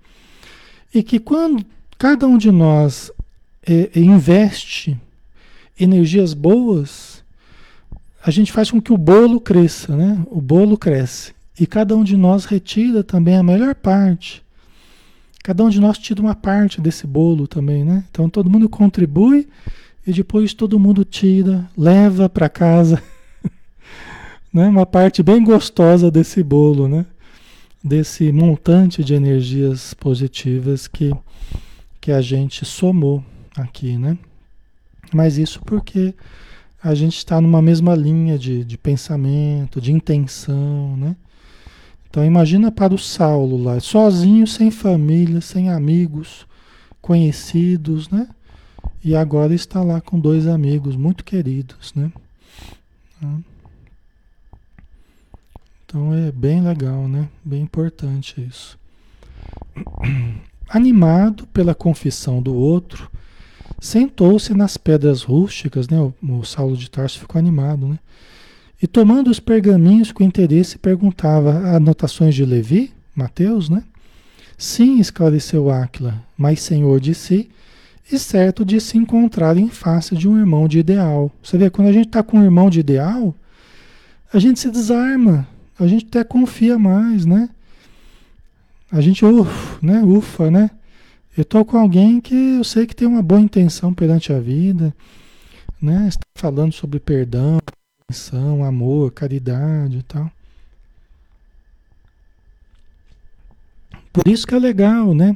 [0.94, 1.66] E que quando
[1.98, 3.12] cada um de nós
[3.68, 4.98] é, investe
[5.80, 7.24] energias boas,
[8.26, 10.24] a gente faz com que o bolo cresça, né?
[10.30, 11.34] O bolo cresce.
[11.60, 14.42] E cada um de nós retira também a melhor parte.
[15.44, 18.06] Cada um de nós tira uma parte desse bolo também, né?
[18.10, 19.48] Então todo mundo contribui
[20.06, 23.02] e depois todo mundo tira, leva para casa,
[24.54, 24.68] né?
[24.68, 27.06] Uma parte bem gostosa desse bolo, né?
[27.84, 31.12] desse montante de energias positivas que,
[32.00, 33.24] que a gente somou
[33.58, 34.18] aqui, né?
[35.14, 36.14] Mas isso porque
[36.84, 41.16] a gente está numa mesma linha de, de pensamento, de intenção, né?
[42.10, 46.46] Então imagina para o Saulo lá, sozinho, sem família, sem amigos,
[47.02, 48.28] conhecidos, né?
[49.04, 52.12] E agora está lá com dois amigos muito queridos, né?
[55.86, 57.30] Então é bem legal, né?
[57.44, 58.78] Bem importante isso.
[60.70, 63.10] Animado pela confissão do outro,
[63.80, 66.00] sentou-se nas pedras rústicas, né?
[66.00, 68.00] O, o Saulo de Tarso ficou animado, né?
[68.82, 73.84] E tomando os pergaminhos com interesse, perguntava: anotações de Levi, Mateus, né?
[74.58, 77.50] Sim, esclareceu Áquila, mas senhor de si
[78.12, 81.32] e certo de se encontrar em face de um irmão de ideal.
[81.42, 83.34] Você vê, quando a gente está com um irmão de ideal,
[84.34, 85.48] a gente se desarma,
[85.80, 87.50] a gente até confia mais, né?
[88.92, 90.04] A gente ufa, né?
[90.04, 90.70] Ufa, né?
[91.36, 94.96] Eu tô com alguém que eu sei que tem uma boa intenção perante a vida,
[95.82, 96.08] né?
[96.08, 97.58] Está falando sobre perdão,
[98.04, 100.32] intenção, amor, caridade e tal.
[104.12, 105.36] Por isso que é legal, né?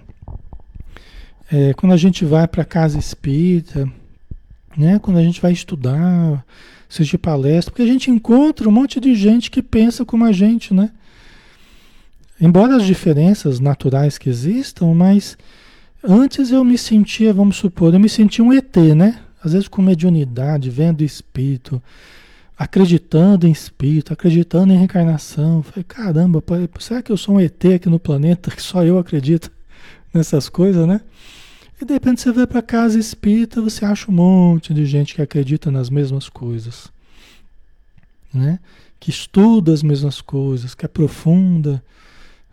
[1.51, 3.91] É, quando a gente vai para casa espírita,
[4.77, 4.99] né?
[4.99, 6.45] Quando a gente vai estudar,
[6.88, 10.75] assistir palestra, porque a gente encontra um monte de gente que pensa como a gente,
[10.75, 10.91] né?
[12.39, 15.36] Embora as diferenças naturais que existam, mas
[16.03, 19.19] antes eu me sentia, vamos supor, eu me sentia um ET, né?
[19.43, 21.81] Às vezes com mediunidade, vendo espírito,
[22.57, 25.62] acreditando em espírito, acreditando em reencarnação.
[25.62, 26.43] falei, caramba,
[26.79, 29.51] será que eu sou um ET aqui no planeta que só eu acredito
[30.13, 31.01] nessas coisas, né?
[31.79, 35.21] E de repente você vai para casa espírita, você acha um monte de gente que
[35.21, 36.91] acredita nas mesmas coisas,
[38.33, 38.60] né?
[38.99, 41.83] Que estuda as mesmas coisas, que aprofunda,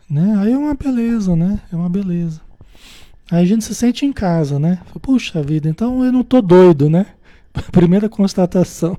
[0.09, 0.37] né?
[0.39, 1.59] Aí é uma beleza, né?
[1.73, 2.43] É uma beleza.
[3.31, 4.79] Aí a gente se sente em casa, né?
[5.01, 7.07] Puxa vida, então eu não tô doido, né?
[7.73, 8.99] Primeira constatação.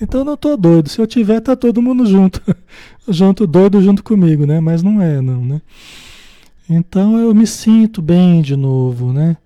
[0.00, 0.88] Então eu não tô doido.
[0.88, 2.42] Se eu tiver, tá todo mundo junto.
[3.06, 4.60] junto, doido junto comigo, né?
[4.60, 5.60] Mas não é, não, né?
[6.68, 9.36] Então eu me sinto bem de novo, né?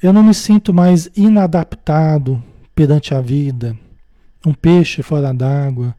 [0.00, 2.42] Eu não me sinto mais inadaptado
[2.74, 3.76] perante a vida,
[4.46, 5.92] um peixe fora d'água,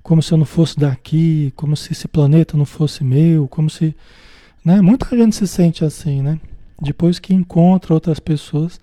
[0.00, 3.96] como se eu não fosse daqui, como se esse planeta não fosse meu, como se
[4.66, 4.80] né?
[4.80, 6.40] Muita gente se sente assim, né?
[6.82, 8.80] Depois que encontra outras pessoas,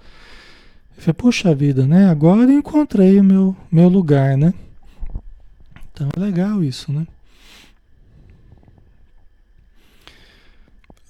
[0.97, 2.09] fala, puxa vida, né?
[2.09, 4.53] Agora eu encontrei o meu, meu lugar, né?
[5.91, 7.05] Então é legal isso, né?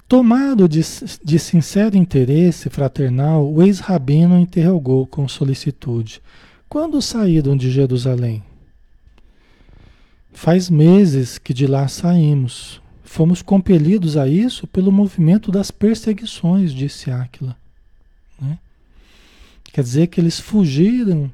[0.07, 0.81] Tomado de,
[1.23, 6.19] de sincero interesse fraternal, o ex-rabino interrogou com solicitude:
[6.67, 8.43] Quando saíram de Jerusalém?
[10.31, 12.81] Faz meses que de lá saímos.
[13.13, 17.55] Fomos compelidos a isso pelo movimento das perseguições, disse Áquila.
[18.41, 18.57] Né?
[19.65, 21.31] Quer dizer que eles fugiram,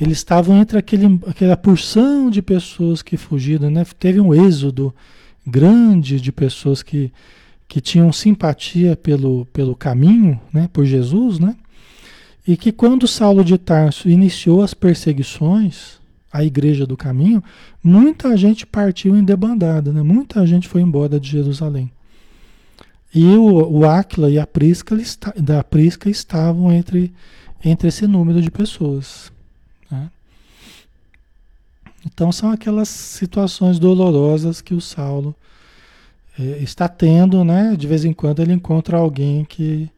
[0.00, 3.86] eles estavam entre aquele, aquela porção de pessoas que fugiram, né?
[3.96, 4.92] teve um êxodo
[5.46, 7.12] grande de pessoas que,
[7.68, 10.68] que tinham simpatia pelo, pelo caminho, né?
[10.72, 11.54] por Jesus, né?
[12.44, 16.00] e que quando Saulo de Tarso iniciou as perseguições,
[16.32, 17.42] a igreja do caminho,
[17.82, 20.02] muita gente partiu em debandada, né?
[20.02, 21.90] muita gente foi embora de Jerusalém.
[23.14, 23.82] E o, o
[24.28, 24.96] e a Prisca,
[25.36, 27.12] da Prisca estavam entre,
[27.64, 29.32] entre esse número de pessoas.
[29.90, 30.10] Né?
[32.04, 35.34] Então são aquelas situações dolorosas que o Saulo
[36.38, 37.74] é, está tendo, né?
[37.76, 39.90] De vez em quando ele encontra alguém que,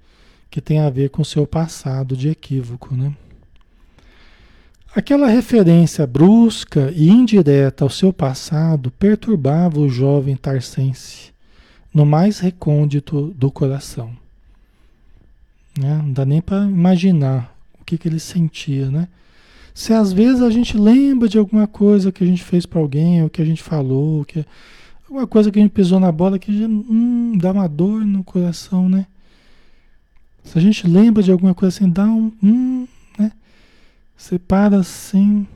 [0.51, 3.15] que tem a ver com o seu passado de equívoco, né?
[4.95, 11.31] Aquela referência brusca e indireta ao seu passado perturbava o jovem tarsense
[11.95, 14.11] no mais recôndito do coração.
[15.79, 16.01] Né?
[16.03, 19.07] Não dá nem para imaginar o que, que ele sentia, né?
[19.73, 23.23] Se às vezes a gente lembra de alguma coisa que a gente fez para alguém,
[23.23, 24.45] ou que a gente falou, que
[25.05, 28.25] alguma coisa que a gente pisou na bola que já, hum, dá uma dor no
[28.25, 29.07] coração, né?
[30.43, 32.89] Se a gente lembra de alguma coisa assim, dá um, hum,
[34.21, 35.47] você para assim,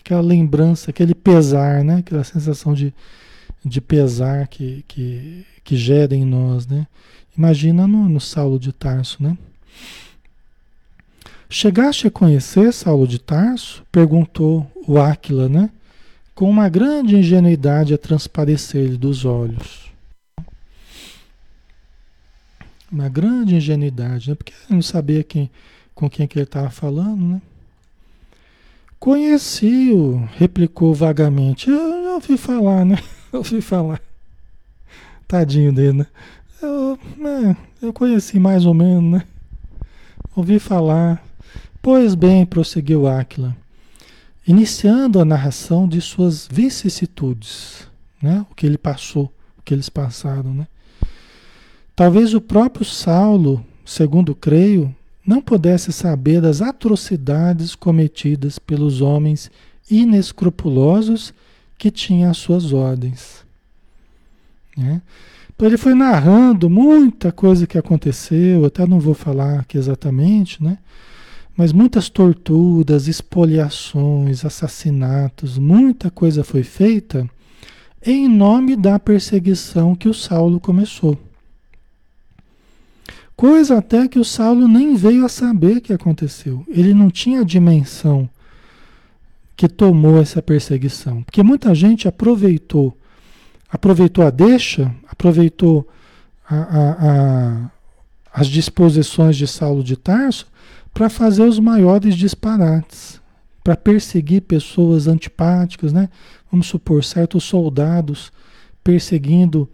[0.00, 1.96] aquela lembrança, aquele pesar, né?
[1.96, 2.94] Aquela sensação de,
[3.62, 6.86] de pesar que, que, que gera em nós, né?
[7.36, 9.36] Imagina no, no Saulo de Tarso, né?
[11.50, 13.84] Chegaste a conhecer Saulo de Tarso?
[13.92, 15.70] Perguntou o Áquila, né?
[16.34, 19.92] Com uma grande ingenuidade a transparecer-lhe dos olhos.
[22.90, 24.34] Uma grande ingenuidade, né?
[24.34, 25.50] Porque ele não sabia quem,
[25.94, 27.42] com quem que ele estava falando, né?
[28.98, 31.70] Conheci-o, replicou vagamente.
[31.70, 32.98] Eu, ouvi falar, né?
[33.32, 34.00] Eu ouvi falar.
[35.26, 36.06] Tadinho dele, né?
[36.60, 37.56] Eu, né?
[37.80, 39.24] eu conheci mais ou menos, né?
[40.34, 41.22] Ouvi falar.
[41.80, 43.56] Pois bem, prosseguiu Áquila,
[44.46, 47.86] iniciando a narração de suas vicissitudes,
[48.20, 48.44] né?
[48.50, 50.66] O que ele passou, o que eles passaram, né?
[51.94, 54.94] Talvez o próprio Saulo, segundo creio,
[55.28, 59.50] não pudesse saber das atrocidades cometidas pelos homens
[59.90, 61.34] inescrupulosos
[61.76, 63.44] que tinham as suas ordens.
[64.74, 65.02] Né?
[65.54, 70.78] Então ele foi narrando muita coisa que aconteceu, até não vou falar aqui exatamente, né?
[71.54, 77.28] mas muitas torturas, espoliações, assassinatos, muita coisa foi feita
[78.02, 81.18] em nome da perseguição que o Saulo começou.
[83.38, 86.64] Coisa até que o Saulo nem veio a saber que aconteceu.
[86.66, 88.28] Ele não tinha a dimensão
[89.56, 91.22] que tomou essa perseguição.
[91.22, 92.98] Porque muita gente aproveitou,
[93.70, 95.88] aproveitou a deixa, aproveitou
[96.50, 97.70] a, a, a,
[98.32, 100.48] as disposições de Saulo de Tarso
[100.92, 103.20] para fazer os maiores disparates,
[103.62, 106.08] para perseguir pessoas antipáticas, né?
[106.50, 108.32] Vamos supor, certos soldados
[108.82, 109.70] perseguindo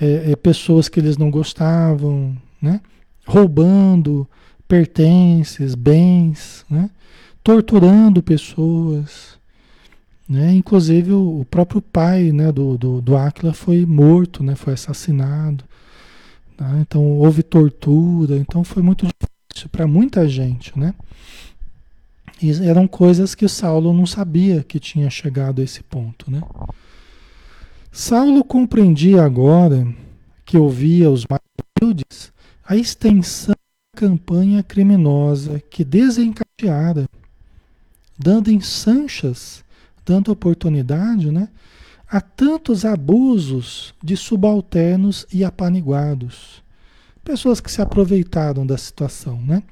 [0.00, 2.80] é, é, pessoas que eles não gostavam, né?
[3.26, 4.28] Roubando
[4.66, 6.90] pertences, bens, né?
[7.42, 9.38] torturando pessoas.
[10.28, 10.54] Né?
[10.54, 14.54] Inclusive o, próprio pai né, do, do, do Aquila foi morto, né?
[14.54, 15.64] foi assassinado.
[16.56, 16.78] Tá?
[16.80, 20.94] Então houve tortura, então foi muito difícil para muita gente, né?
[22.42, 26.42] E eram coisas que Saulo não sabia que tinha chegado a esse ponto, né?
[27.92, 29.86] Saulo compreendia agora
[30.44, 31.40] que ouvia os mais
[31.80, 32.32] humildes
[32.66, 33.54] a extensão
[33.94, 37.08] da campanha criminosa que desencadeara,
[38.18, 39.64] dando em Sanchas,
[40.04, 41.48] dando oportunidade, né?
[42.08, 46.62] a tantos abusos de subalternos e apaniguados.
[47.24, 49.62] Pessoas que se aproveitaram da situação, né?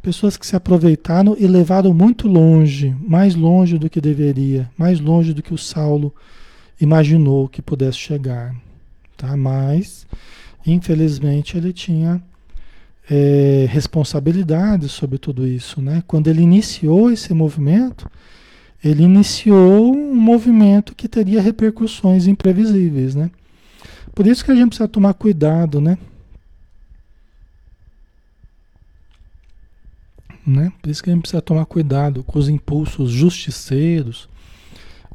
[0.00, 5.34] Pessoas que se aproveitaram e levaram muito longe, mais longe do que deveria, mais longe
[5.34, 6.14] do que o Saulo
[6.80, 8.54] imaginou que pudesse chegar.
[9.16, 9.36] Tá?
[9.36, 10.06] Mas,
[10.72, 12.22] infelizmente, ele tinha
[13.10, 15.80] é, responsabilidade sobre tudo isso.
[15.80, 16.02] Né?
[16.06, 18.10] Quando ele iniciou esse movimento,
[18.82, 23.30] ele iniciou um movimento que teria repercussões imprevisíveis, né?
[24.14, 25.96] Por isso que a gente precisa tomar cuidado, né?
[30.48, 30.72] né?
[30.80, 34.28] Por isso que a gente precisa tomar cuidado com os impulsos justiceiros,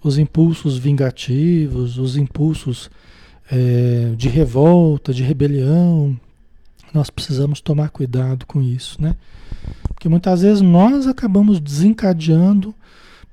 [0.01, 2.89] os impulsos vingativos, os impulsos
[3.51, 6.17] é, de revolta, de rebelião.
[6.93, 9.15] Nós precisamos tomar cuidado com isso, né?
[9.87, 12.75] Porque muitas vezes nós acabamos desencadeando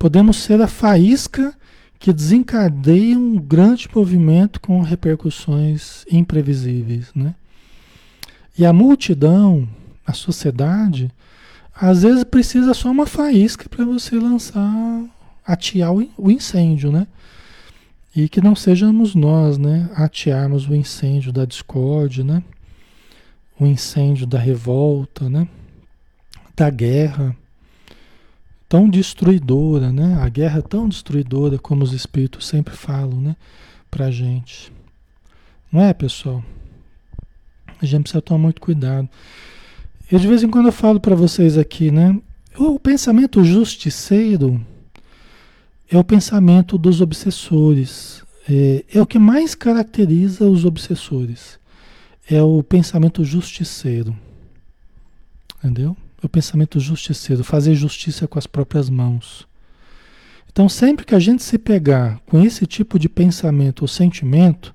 [0.00, 1.52] Podemos ser a faísca
[1.98, 7.34] que desencadeia um grande movimento com repercussões imprevisíveis, né?
[8.56, 9.68] E a multidão,
[10.06, 11.10] a sociedade,
[11.78, 15.04] às vezes precisa só uma faísca para você lançar,
[15.46, 17.06] atear o incêndio, né?
[18.14, 22.42] E que não sejamos nós, né, atearmos o incêndio da discórdia, né?
[23.58, 25.46] O incêndio da revolta, né?
[26.56, 27.36] Da guerra,
[28.68, 30.16] tão destruidora, né?
[30.20, 33.36] A guerra é tão destruidora como os espíritos sempre falam, né?
[33.90, 34.72] Pra gente.
[35.70, 36.42] Não é, pessoal?
[37.80, 39.08] A gente precisa tomar muito cuidado.
[40.10, 42.20] Eu de vez em quando eu falo para vocês aqui, né?
[42.58, 44.60] O pensamento justiceiro
[45.90, 48.22] é o pensamento dos obsessores.
[48.48, 51.58] É, é o que mais caracteriza os obsessores.
[52.28, 54.16] É o pensamento justiceiro.
[55.58, 55.96] Entendeu?
[56.22, 59.46] o pensamento justiceiro, fazer justiça com as próprias mãos.
[60.52, 64.74] Então, sempre que a gente se pegar com esse tipo de pensamento ou sentimento,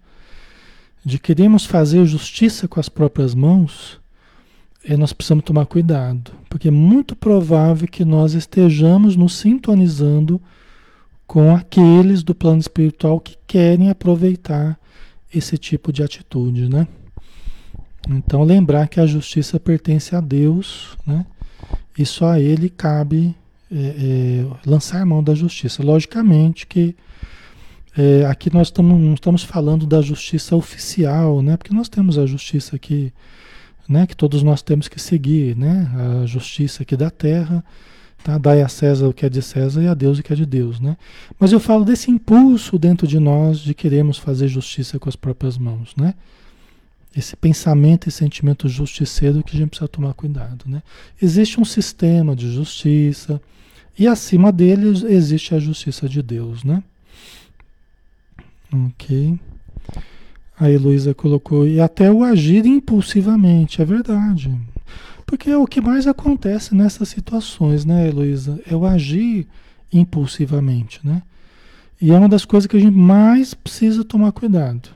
[1.04, 4.00] de queremos fazer justiça com as próprias mãos,
[4.84, 10.42] é, nós precisamos tomar cuidado, porque é muito provável que nós estejamos nos sintonizando
[11.28, 14.80] com aqueles do plano espiritual que querem aproveitar
[15.34, 16.88] esse tipo de atitude, né?
[18.08, 21.26] Então lembrar que a justiça pertence a Deus, né?
[21.98, 23.36] e só a ele cabe
[23.72, 25.84] é, é, lançar mão da justiça.
[25.84, 26.96] Logicamente que
[27.98, 31.56] é, aqui nós tamo, não estamos falando da justiça oficial, né?
[31.56, 33.14] Porque nós temos a justiça aqui,
[33.88, 34.06] né?
[34.06, 35.90] Que todos nós temos que seguir, né?
[36.22, 37.64] A justiça aqui da terra,
[38.26, 38.40] tá?
[38.40, 40.46] Dai a César o que é de César e a Deus o que é de
[40.46, 40.98] Deus, né?
[41.40, 45.58] Mas eu falo desse impulso dentro de nós de queremos fazer justiça com as próprias
[45.58, 46.16] mãos, né?
[47.16, 50.66] esse pensamento e sentimento justiceiro que a gente precisa tomar cuidado.
[50.68, 50.84] Né?
[51.22, 53.42] Existe um sistema de justiça
[53.98, 56.66] e acima dele existe a justiça de Deus.
[56.66, 56.84] Né?
[58.74, 59.40] Ok.
[60.60, 64.58] A Heloísa colocou, e até o agir impulsivamente, é verdade.
[65.26, 68.60] Porque é o que mais acontece nessas situações, né, Heloísa?
[68.70, 69.48] É o agir
[69.92, 71.24] impulsivamente, né?
[72.00, 74.90] E é uma das coisas que a gente mais precisa tomar cuidado.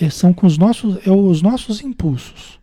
[0.00, 2.58] É, são com os nossos, é os nossos impulsos.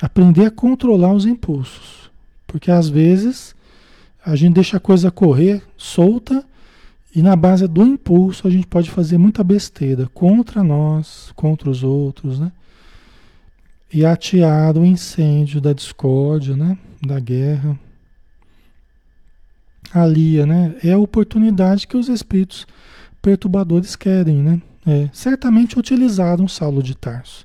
[0.00, 2.10] Aprender a controlar os impulsos.
[2.46, 3.54] Porque às vezes
[4.24, 6.44] a gente deixa a coisa correr solta
[7.14, 11.84] e na base do impulso a gente pode fazer muita besteira contra nós, contra os
[11.84, 12.50] outros, né?
[13.94, 16.76] E atear o incêndio da discórdia, né?
[17.00, 17.78] Da guerra.
[19.92, 20.74] Ali, né?
[20.82, 22.66] É a oportunidade que os espíritos
[23.22, 24.60] perturbadores querem, né?
[24.84, 27.44] É, certamente utilizaram Saulo de Tarso.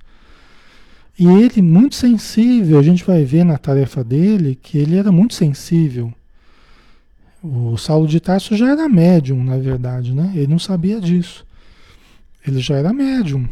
[1.19, 5.35] E ele, muito sensível, a gente vai ver na tarefa dele que ele era muito
[5.35, 6.11] sensível.
[7.43, 10.31] O Saulo de Tarso já era médium, na verdade, né?
[10.33, 11.45] Ele não sabia disso.
[12.43, 13.47] Ele já era médium.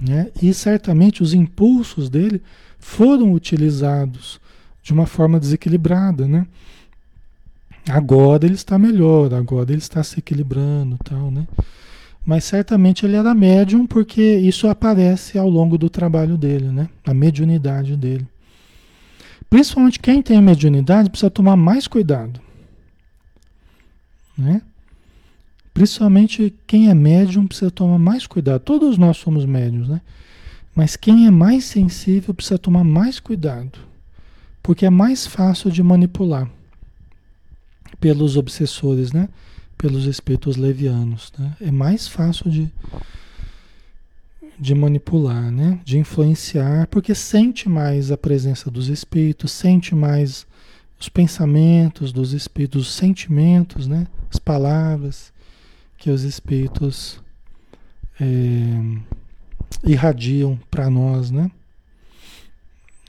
[0.00, 0.30] Né?
[0.42, 2.42] E certamente os impulsos dele
[2.78, 4.40] foram utilizados
[4.82, 6.46] de uma forma desequilibrada, né?
[7.88, 11.46] Agora ele está melhor, agora ele está se equilibrando, tal, né?
[12.24, 16.88] Mas certamente ele era médium porque isso aparece ao longo do trabalho dele, né?
[17.04, 18.26] A mediunidade dele.
[19.48, 22.40] Principalmente quem tem mediunidade precisa tomar mais cuidado.
[24.38, 24.62] Né?
[25.72, 28.60] Principalmente quem é médium precisa tomar mais cuidado.
[28.60, 30.00] Todos nós somos médiums, né?
[30.74, 33.78] Mas quem é mais sensível precisa tomar mais cuidado,
[34.62, 36.48] porque é mais fácil de manipular
[38.00, 39.28] pelos obsessores, né?
[39.76, 41.56] Pelos espíritos levianos, né?
[41.60, 42.70] É mais fácil de,
[44.58, 45.80] de manipular, né?
[45.84, 50.46] De influenciar, porque sente mais a presença dos espíritos, sente mais
[50.98, 54.06] os pensamentos dos espíritos, os sentimentos, né?
[54.30, 55.32] As palavras
[56.00, 57.20] que os espíritos
[58.18, 58.24] é,
[59.84, 61.50] irradiam para nós, né?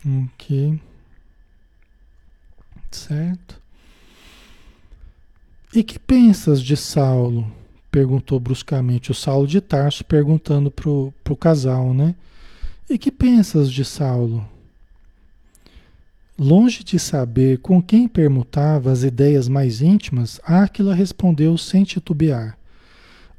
[0.06, 0.78] Ok.
[2.92, 3.62] Certo.
[5.74, 7.50] E que pensas de Saulo?
[7.90, 12.14] Perguntou bruscamente o Saulo de Tarso, perguntando pro, pro casal, né?
[12.90, 14.46] E que pensas de Saulo?
[16.38, 22.58] Longe de saber com quem permutava as ideias mais íntimas, Áquila respondeu sem titubear.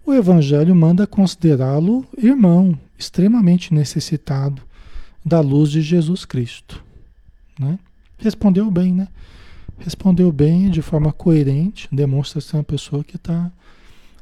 [0.04, 4.62] O Evangelho manda considerá-lo irmão, extremamente necessitado
[5.24, 6.82] da luz de Jesus Cristo.
[7.58, 7.78] Né?
[8.18, 9.08] Respondeu bem, né?
[9.78, 13.50] Respondeu bem, de forma coerente, demonstra ser uma pessoa que está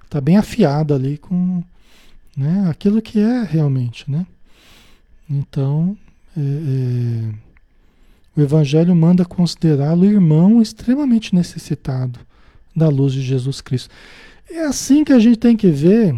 [0.08, 1.62] tá bem afiada ali com
[2.36, 4.10] né, aquilo que é realmente.
[4.10, 4.26] Né?
[5.28, 5.96] Então,
[6.36, 7.34] é, é,
[8.36, 12.18] o Evangelho manda considerá-lo irmão extremamente necessitado
[12.74, 13.90] da luz de Jesus Cristo.
[14.50, 16.14] É assim que a gente tem que ver,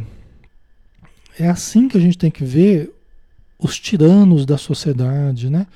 [1.39, 2.93] é assim que a gente tem que ver
[3.59, 5.67] os tiranos da sociedade, né?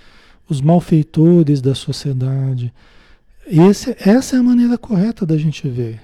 [0.48, 2.72] os malfeitores da sociedade.
[3.46, 6.00] Esse, essa é a maneira correta da gente ver.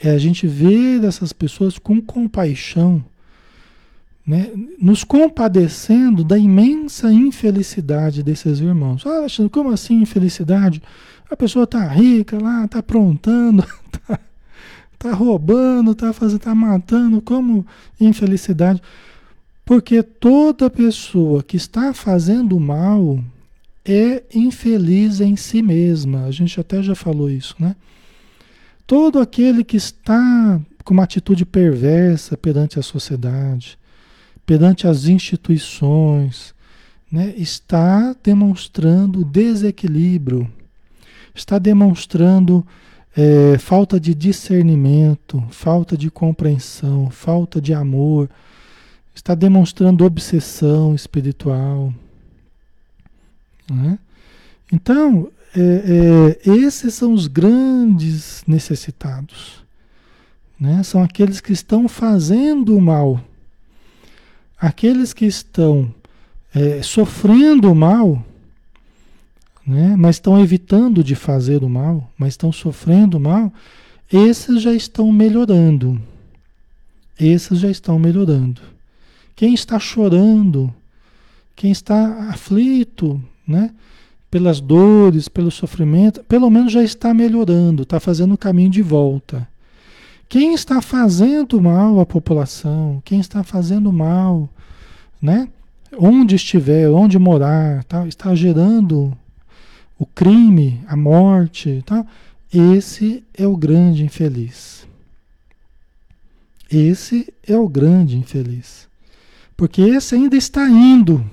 [0.00, 3.04] É a gente ver essas pessoas com compaixão,
[4.26, 4.50] né?
[4.80, 9.04] nos compadecendo da imensa infelicidade desses irmãos.
[9.06, 10.82] Ah, como assim infelicidade?
[11.30, 14.18] A pessoa está rica lá, está aprontando, está
[15.02, 17.66] Está roubando, está fazendo, está matando, como
[18.00, 18.80] infelicidade.
[19.64, 23.18] Porque toda pessoa que está fazendo mal
[23.84, 26.26] é infeliz em si mesma.
[26.26, 27.74] A gente até já falou isso, né?
[28.86, 33.76] Todo aquele que está com uma atitude perversa perante a sociedade,
[34.46, 36.54] perante as instituições,
[37.10, 40.48] né, está demonstrando desequilíbrio,
[41.34, 42.64] está demonstrando
[43.16, 48.28] é, falta de discernimento, falta de compreensão, falta de amor,
[49.14, 51.92] está demonstrando obsessão espiritual.
[53.70, 53.98] Né?
[54.72, 59.62] Então, é, é, esses são os grandes necessitados.
[60.58, 60.82] Né?
[60.82, 63.20] São aqueles que estão fazendo o mal.
[64.58, 65.92] Aqueles que estão
[66.54, 68.24] é, sofrendo o mal
[69.66, 69.94] né?
[69.96, 73.52] mas estão evitando de fazer o mal, mas estão sofrendo o mal,
[74.12, 76.00] esses já estão melhorando.
[77.18, 78.60] Esses já estão melhorando.
[79.34, 80.72] Quem está chorando,
[81.54, 83.70] quem está aflito, né?
[84.30, 89.46] pelas dores, pelo sofrimento, pelo menos já está melhorando, está fazendo o caminho de volta.
[90.26, 94.48] Quem está fazendo mal à população, quem está fazendo mal,
[95.20, 95.48] né?
[95.98, 98.06] Onde estiver, onde morar, tá?
[98.08, 99.14] está gerando
[100.02, 102.04] o crime, a morte, tá?
[102.52, 104.84] esse é o grande infeliz.
[106.68, 108.88] Esse é o grande infeliz.
[109.56, 111.24] Porque esse ainda está indo.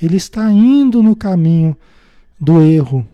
[0.00, 1.76] Ele está indo no caminho
[2.40, 3.06] do erro.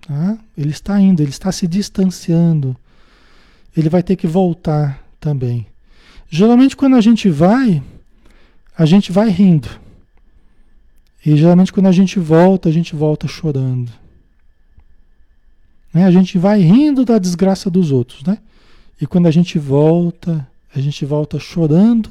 [0.00, 0.36] Tá?
[0.58, 2.76] Ele está indo, ele está se distanciando.
[3.76, 5.64] Ele vai ter que voltar também.
[6.28, 7.80] Geralmente, quando a gente vai,
[8.76, 9.68] a gente vai rindo.
[11.24, 13.90] E geralmente quando a gente volta, a gente volta chorando.
[15.92, 16.04] Né?
[16.04, 18.38] A gente vai rindo da desgraça dos outros, né?
[19.00, 22.10] E quando a gente volta, a gente volta chorando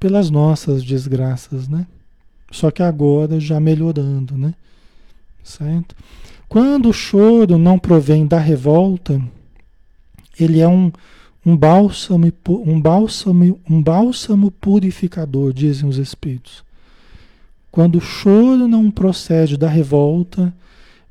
[0.00, 1.86] pelas nossas desgraças, né?
[2.50, 4.54] Só que agora já melhorando, né?
[5.42, 5.94] Certo?
[6.48, 9.20] Quando o choro não provém da revolta,
[10.38, 10.90] ele é um,
[11.44, 16.64] um bálsamo, um bálsamo, um bálsamo purificador, dizem os espíritos.
[17.74, 20.54] Quando o choro não procede da revolta,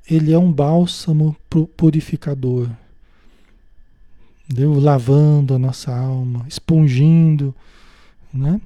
[0.09, 1.35] ele é um bálsamo
[1.75, 2.69] purificador.
[4.45, 4.79] Entendeu?
[4.79, 7.53] Lavando a nossa alma, expungindo,
[8.33, 8.61] né?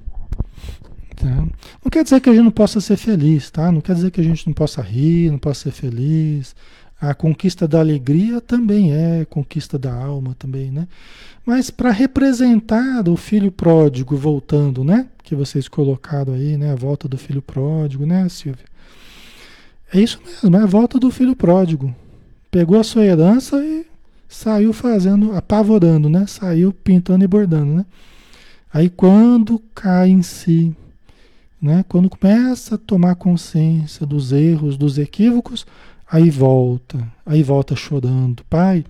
[1.16, 1.44] Tá?
[1.84, 3.72] Não quer dizer que a gente não possa ser feliz, tá?
[3.72, 6.54] Não quer dizer que a gente não possa rir, não possa ser feliz.
[7.00, 10.88] A conquista da alegria também é conquista da alma também, né?
[11.46, 15.08] Mas para representar o filho pródigo voltando, né?
[15.28, 16.72] que vocês colocaram aí, né?
[16.72, 18.64] A volta do filho pródigo, né, Silvia?
[19.92, 21.94] É isso mesmo, é a volta do filho pródigo.
[22.50, 23.84] Pegou a sua herança e
[24.26, 26.26] saiu fazendo, apavorando, né?
[26.26, 27.86] Saiu pintando e bordando, né?
[28.72, 30.74] Aí quando cai em si,
[31.60, 31.84] Né?
[31.88, 35.66] Quando começa a tomar consciência dos erros, dos equívocos,
[36.10, 38.44] aí volta, aí volta chorando.
[38.48, 38.84] Pai,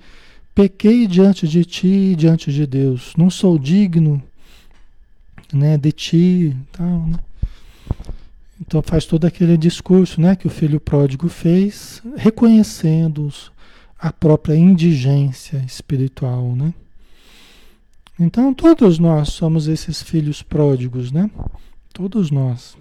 [0.55, 4.23] pequei diante de ti, diante de Deus, não sou digno
[5.53, 7.19] né, de ti, tal, né?
[8.61, 13.33] Então faz todo aquele discurso, né, que o filho pródigo fez, reconhecendo
[13.99, 16.75] a própria indigência espiritual, né?
[18.19, 21.31] Então todos nós somos esses filhos pródigos, né?
[21.93, 22.77] Todos nós.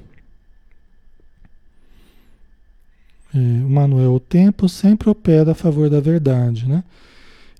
[3.34, 6.84] E, Manuel, o tempo sempre opera a favor da verdade, né?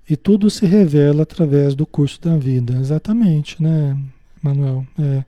[0.08, 2.74] E tudo se revela através do curso da vida.
[2.78, 3.96] Exatamente, né,
[4.42, 4.86] Manuel?
[4.98, 5.24] É.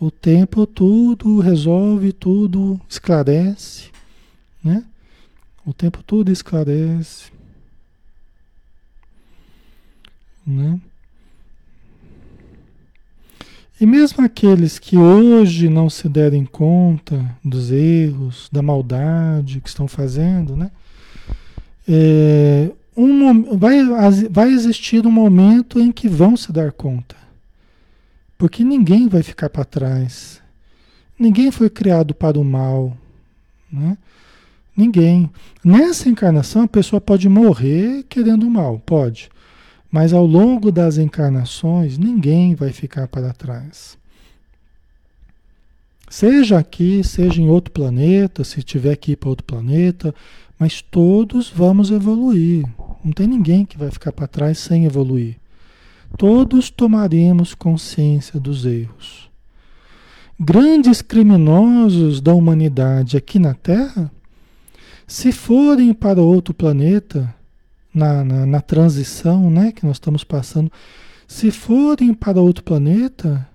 [0.00, 3.90] O tempo tudo resolve, tudo esclarece,
[4.62, 4.84] né?
[5.64, 7.30] O tempo tudo esclarece,
[10.44, 10.80] né?
[13.80, 19.88] E mesmo aqueles que hoje não se derem conta dos erros, da maldade que estão
[19.88, 20.70] fazendo, né?
[21.88, 23.78] É, um, vai,
[24.30, 27.16] vai existir um momento em que vão se dar conta.
[28.38, 30.40] Porque ninguém vai ficar para trás.
[31.18, 32.96] Ninguém foi criado para o mal.
[33.72, 33.96] Né?
[34.76, 35.30] Ninguém.
[35.64, 39.30] Nessa encarnação, a pessoa pode morrer querendo o mal, pode.
[39.92, 43.98] Mas ao longo das encarnações, ninguém vai ficar para trás.
[46.08, 50.14] Seja aqui, seja em outro planeta, se tiver que ir para outro planeta,
[50.58, 52.64] mas todos vamos evoluir.
[53.04, 55.36] Não tem ninguém que vai ficar para trás sem evoluir
[56.16, 59.30] todos tomaremos consciência dos erros.
[60.38, 64.10] Grandes criminosos da humanidade aqui na Terra,
[65.06, 67.32] se forem para outro planeta,
[67.94, 70.70] na, na, na transição né, que nós estamos passando,
[71.26, 73.48] se forem para outro planeta,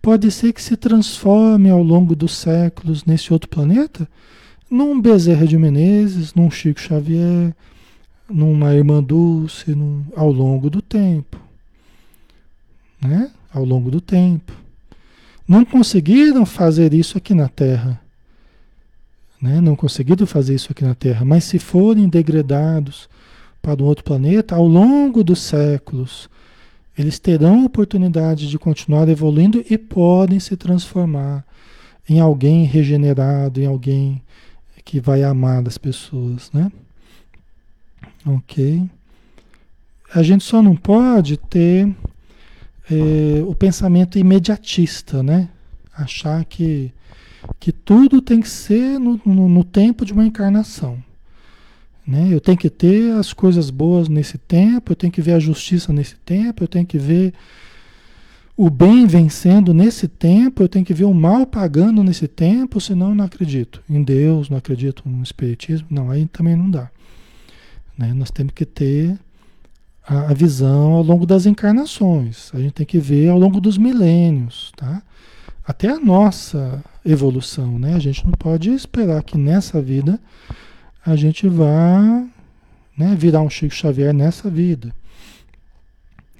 [0.00, 4.08] pode ser que se transforme ao longo dos séculos nesse outro planeta
[4.70, 7.54] num Bezerra de Menezes, num Chico Xavier,
[8.28, 11.44] numa Irmã Dulce, num, ao longo do tempo
[13.06, 13.30] né?
[13.52, 14.52] ao longo do tempo.
[15.46, 18.00] Não conseguiram fazer isso aqui na Terra.
[19.40, 19.60] Né?
[19.60, 23.08] Não conseguiram fazer isso aqui na Terra, mas se forem degradados
[23.64, 26.28] para um outro planeta, ao longo dos séculos,
[26.96, 31.42] eles terão a oportunidade de continuar evoluindo e podem se transformar
[32.06, 34.22] em alguém regenerado, em alguém
[34.84, 36.70] que vai amar as pessoas, né?
[38.26, 38.88] Ok.
[40.14, 41.88] A gente só não pode ter
[42.90, 45.48] é, o pensamento imediatista, né?
[45.96, 46.92] Achar que,
[47.58, 51.02] que tudo tem que ser no, no, no tempo de uma encarnação.
[52.06, 52.28] Né?
[52.30, 55.92] Eu tenho que ter as coisas boas nesse tempo, eu tenho que ver a justiça
[55.92, 57.32] nesse tempo, eu tenho que ver
[58.56, 63.08] o bem vencendo nesse tempo, eu tenho que ver o mal pagando nesse tempo, senão
[63.08, 65.88] eu não acredito em Deus, não acredito no Espiritismo.
[65.90, 66.90] Não, aí também não dá.
[67.98, 68.12] Né?
[68.14, 69.18] Nós temos que ter
[70.06, 72.50] a, a visão ao longo das encarnações.
[72.54, 75.02] A gente tem que ver ao longo dos milênios, tá?
[75.66, 77.94] Até a nossa evolução, né?
[77.94, 80.20] A gente não pode esperar que nessa vida
[81.04, 82.24] a gente vá
[82.96, 84.94] né, virar um Chico Xavier nessa vida.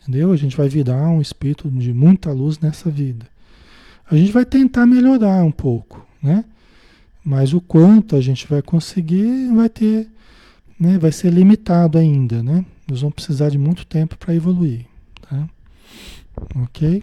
[0.00, 0.32] Entendeu?
[0.32, 3.26] A gente vai virar um espírito de muita luz nessa vida.
[4.10, 6.44] A gente vai tentar melhorar um pouco, né?
[7.24, 10.08] Mas o quanto a gente vai conseguir vai ter,
[10.78, 12.64] né, vai ser limitado ainda, né?
[12.86, 14.84] Nós vamos precisar de muito tempo para evoluir.
[15.22, 15.48] Tá?
[16.56, 17.02] Ok?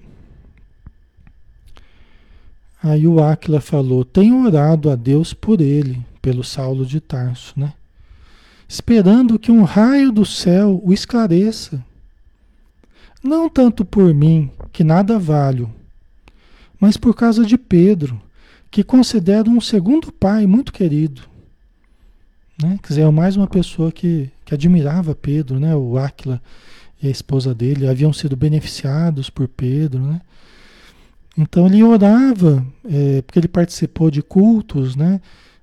[2.84, 7.74] Aí o Aquila falou: tenho orado a Deus por ele, pelo Saulo de Tarso, né?
[8.68, 11.84] Esperando que um raio do céu o esclareça.
[13.24, 15.70] Não tanto por mim, que nada valho,
[16.80, 18.20] mas por causa de Pedro,
[18.72, 21.22] que considero um segundo pai muito querido.
[22.64, 22.80] Né?
[22.82, 25.76] Quer dizer, é mais uma pessoa que, que admirava Pedro, né?
[25.76, 26.42] o Áquila
[27.02, 30.02] e a esposa dele haviam sido beneficiados por Pedro.
[30.02, 30.22] Né?
[31.38, 35.20] Então ele orava, é, porque ele participou de cultos né?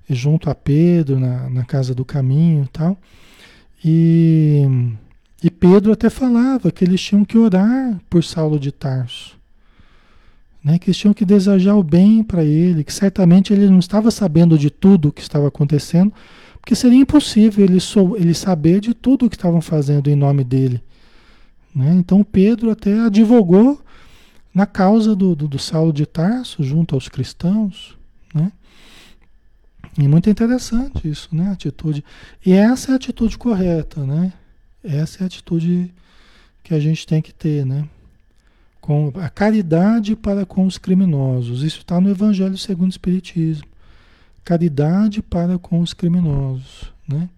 [0.09, 2.97] Junto a Pedro, na, na Casa do Caminho e tal.
[3.83, 4.67] E,
[5.43, 9.37] e Pedro até falava que eles tinham que orar por Saulo de Tarso.
[10.61, 14.11] Né, que eles tinham que desejar o bem para ele, que certamente ele não estava
[14.11, 16.11] sabendo de tudo o que estava acontecendo,
[16.59, 20.43] porque seria impossível ele, sou, ele saber de tudo o que estavam fazendo em nome
[20.43, 20.83] dele.
[21.73, 21.95] Né?
[21.95, 23.79] Então Pedro até advogou
[24.53, 27.97] na causa do, do, do Saulo de Tarso junto aos cristãos.
[28.33, 28.51] Né?
[29.97, 31.51] E muito interessante isso, né?
[31.51, 32.03] Atitude.
[32.45, 34.33] E essa é a atitude correta, né?
[34.83, 35.93] Essa é a atitude
[36.63, 37.87] que a gente tem que ter, né?
[38.79, 41.63] Com a caridade para com os criminosos.
[41.63, 43.67] Isso está no Evangelho segundo o Espiritismo.
[44.43, 47.29] Caridade para com os criminosos, né?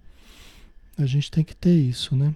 [0.97, 2.33] A gente tem que ter isso, né?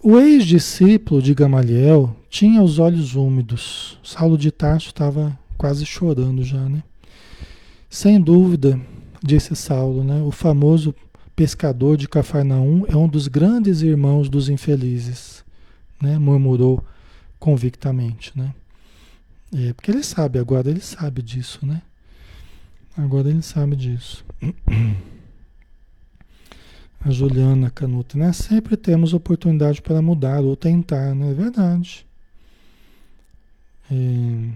[0.00, 3.98] O ex-discípulo de Gamaliel tinha os olhos úmidos.
[4.02, 6.82] Saulo de Tarso estava quase chorando já, né?
[7.90, 8.80] Sem dúvida,
[9.22, 10.22] disse Saulo, né?
[10.22, 10.94] O famoso
[11.34, 15.44] pescador de Cafarnaum é um dos grandes irmãos dos infelizes,
[16.00, 16.18] né?
[16.18, 16.82] Murmurou
[17.38, 18.54] convictamente, né?
[19.54, 21.82] É, porque ele sabe, agora ele sabe disso, né?
[22.96, 24.24] Agora ele sabe disso.
[27.00, 28.32] A Juliana Canuta, né?
[28.32, 31.30] Sempre temos oportunidade para mudar ou tentar, né?
[31.30, 32.04] É verdade.
[33.90, 34.50] É...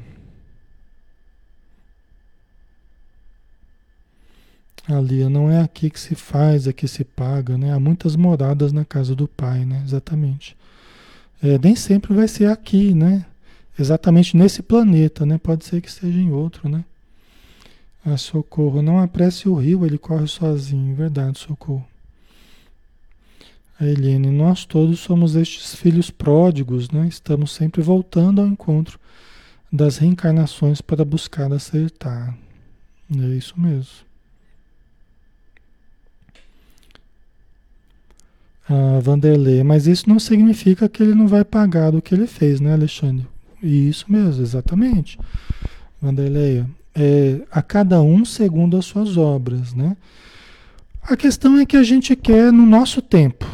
[4.89, 7.73] Ali, não é aqui que se faz, é que se paga, né?
[7.73, 9.81] Há muitas moradas na casa do Pai, né?
[9.85, 10.57] Exatamente.
[11.43, 13.25] É, nem sempre vai ser aqui, né?
[13.79, 15.39] Exatamente nesse planeta, né?
[15.39, 16.85] Pode ser que seja em outro, né?
[18.05, 18.83] Ah, socorro.
[18.83, 20.95] Não apresse o rio, ele corre sozinho.
[20.95, 21.87] Verdade, socorro.
[23.79, 27.07] A Helene, nós todos somos estes filhos pródigos, né?
[27.09, 28.99] Estamos sempre voltando ao encontro
[29.73, 32.37] das reencarnações para buscar acertar.
[33.17, 34.12] É isso mesmo.
[38.69, 42.61] A Vanderlei, mas isso não significa que ele não vai pagar o que ele fez,
[42.61, 43.27] né, Alexandre?
[43.63, 45.19] Isso mesmo, exatamente.
[46.01, 49.97] Vanderlei, é, a cada um segundo as suas obras, né?
[51.03, 53.47] A questão é que a gente quer no nosso tempo.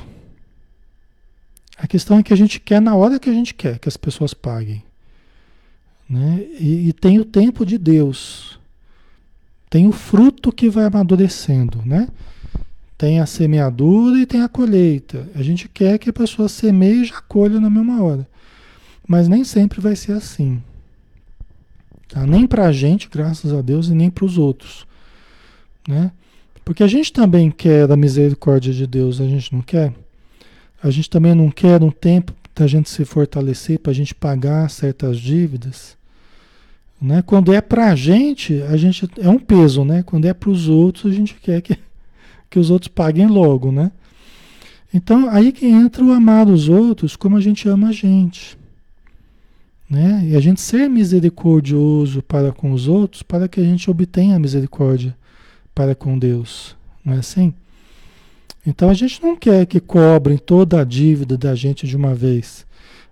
[1.78, 3.96] A questão é que a gente quer na hora que a gente quer que as
[3.96, 4.82] pessoas paguem.
[6.08, 6.44] Né?
[6.58, 8.58] E, e tem o tempo de Deus.
[9.70, 12.08] Tem o fruto que vai amadurecendo, né?
[12.98, 15.28] Tem a semeadura e tem a colheita.
[15.36, 18.26] A gente quer que a pessoa semeie e já colha na mesma hora.
[19.06, 20.60] Mas nem sempre vai ser assim.
[22.08, 22.26] Tá?
[22.26, 24.84] Nem para a gente, graças a Deus, e nem para os outros.
[25.86, 26.10] Né?
[26.64, 29.92] Porque a gente também quer a misericórdia de Deus, a gente não quer?
[30.82, 34.68] A gente também não quer um tempo da gente se fortalecer, para a gente pagar
[34.68, 35.96] certas dívidas.
[37.00, 37.22] Né?
[37.22, 40.02] Quando é para a gente, a gente é um peso, né?
[40.02, 41.78] Quando é para os outros, a gente quer que
[42.50, 43.90] que os outros paguem logo, né?
[44.92, 48.56] Então, aí que entra o amar os outros como a gente ama a gente.
[49.88, 50.28] Né?
[50.28, 55.16] E a gente ser misericordioso para com os outros para que a gente obtenha misericórdia
[55.74, 56.76] para com Deus.
[57.04, 57.54] Não é assim?
[58.66, 62.66] Então a gente não quer que cobrem toda a dívida da gente de uma vez.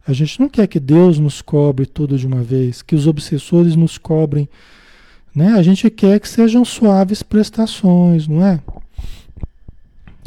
[0.07, 3.75] A gente não quer que Deus nos cobre tudo de uma vez, que os obsessores
[3.75, 4.49] nos cobrem.
[5.35, 5.55] Né?
[5.55, 8.61] A gente quer que sejam suaves prestações, não é?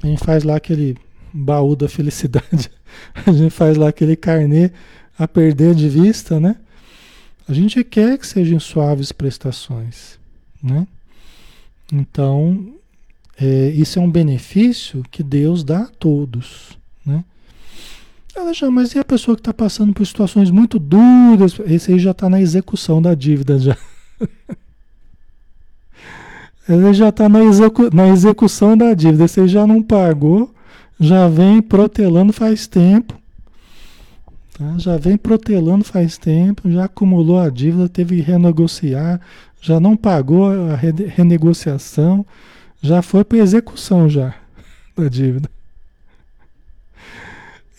[0.01, 0.97] A gente faz lá aquele
[1.33, 2.71] baú da felicidade.
[3.25, 4.71] A gente faz lá aquele carnê
[5.17, 6.55] a perder de vista, né?
[7.47, 10.17] A gente quer que sejam suaves prestações,
[10.61, 10.87] né?
[11.91, 12.73] Então,
[13.39, 17.23] é, isso é um benefício que Deus dá a todos, né?
[18.35, 21.59] Ela já, mas e a pessoa que está passando por situações muito duras?
[21.65, 23.77] Esse aí já está na execução da dívida já.
[26.69, 29.27] Ele já está na, execu na execução da dívida.
[29.27, 30.53] Você já não pagou,
[30.99, 33.19] já vem protelando faz tempo.
[34.55, 34.77] Tá?
[34.77, 39.19] Já vem protelando faz tempo, já acumulou a dívida, teve que renegociar,
[39.59, 42.23] já não pagou a re renegociação,
[42.81, 44.35] já foi para execução já
[44.95, 45.49] da dívida.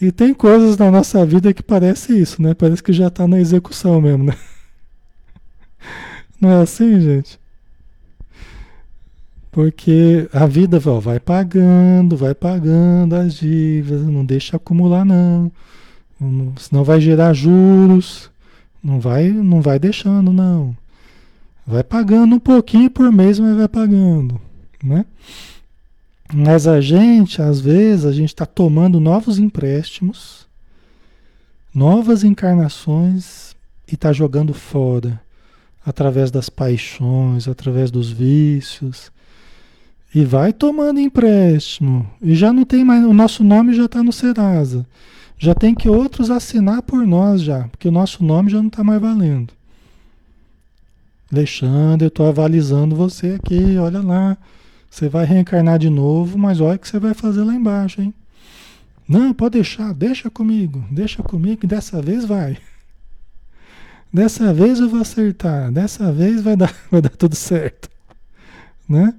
[0.01, 2.55] E tem coisas na nossa vida que parece isso, né?
[2.55, 4.36] Parece que já está na execução mesmo, né?
[6.41, 7.39] Não é assim, gente?
[9.51, 15.51] Porque a vida ó, vai pagando, vai pagando as dívidas, não deixa acumular não.
[16.20, 16.55] não.
[16.57, 18.30] Senão vai gerar juros.
[18.82, 20.76] Não vai, não vai deixando não.
[21.66, 24.40] Vai pagando um pouquinho por mês, mas vai pagando,
[24.82, 25.05] né?
[26.32, 30.46] Mas a gente, às vezes, a gente está tomando novos empréstimos,
[31.74, 33.55] novas encarnações
[33.86, 35.20] e está jogando fora
[35.85, 39.11] através das paixões, através dos vícios
[40.14, 42.09] e vai tomando empréstimo.
[42.20, 43.05] E já não tem mais.
[43.05, 44.85] O nosso nome já está no Serasa.
[45.39, 48.85] Já tem que outros assinar por nós já, porque o nosso nome já não está
[48.85, 49.55] mais valendo.
[51.33, 54.37] Alexandre, eu estou avalizando você aqui, olha lá.
[54.91, 58.12] Você vai reencarnar de novo, mas olha o que você vai fazer lá embaixo, hein?
[59.09, 62.59] Não, pode deixar, deixa comigo, deixa comigo, dessa vez vai.
[64.12, 67.88] Dessa vez eu vou acertar, dessa vez vai dar, vai dar tudo certo.
[68.88, 69.14] Né?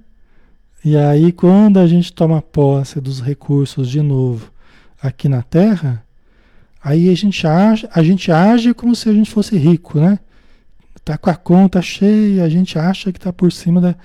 [0.84, 4.52] E aí, quando a gente toma posse dos recursos de novo
[5.02, 6.04] aqui na Terra,
[6.84, 10.18] Aí a gente age, a gente age como se a gente fosse rico, né?
[11.06, 13.96] Tá com a conta cheia, a gente acha que tá por cima da,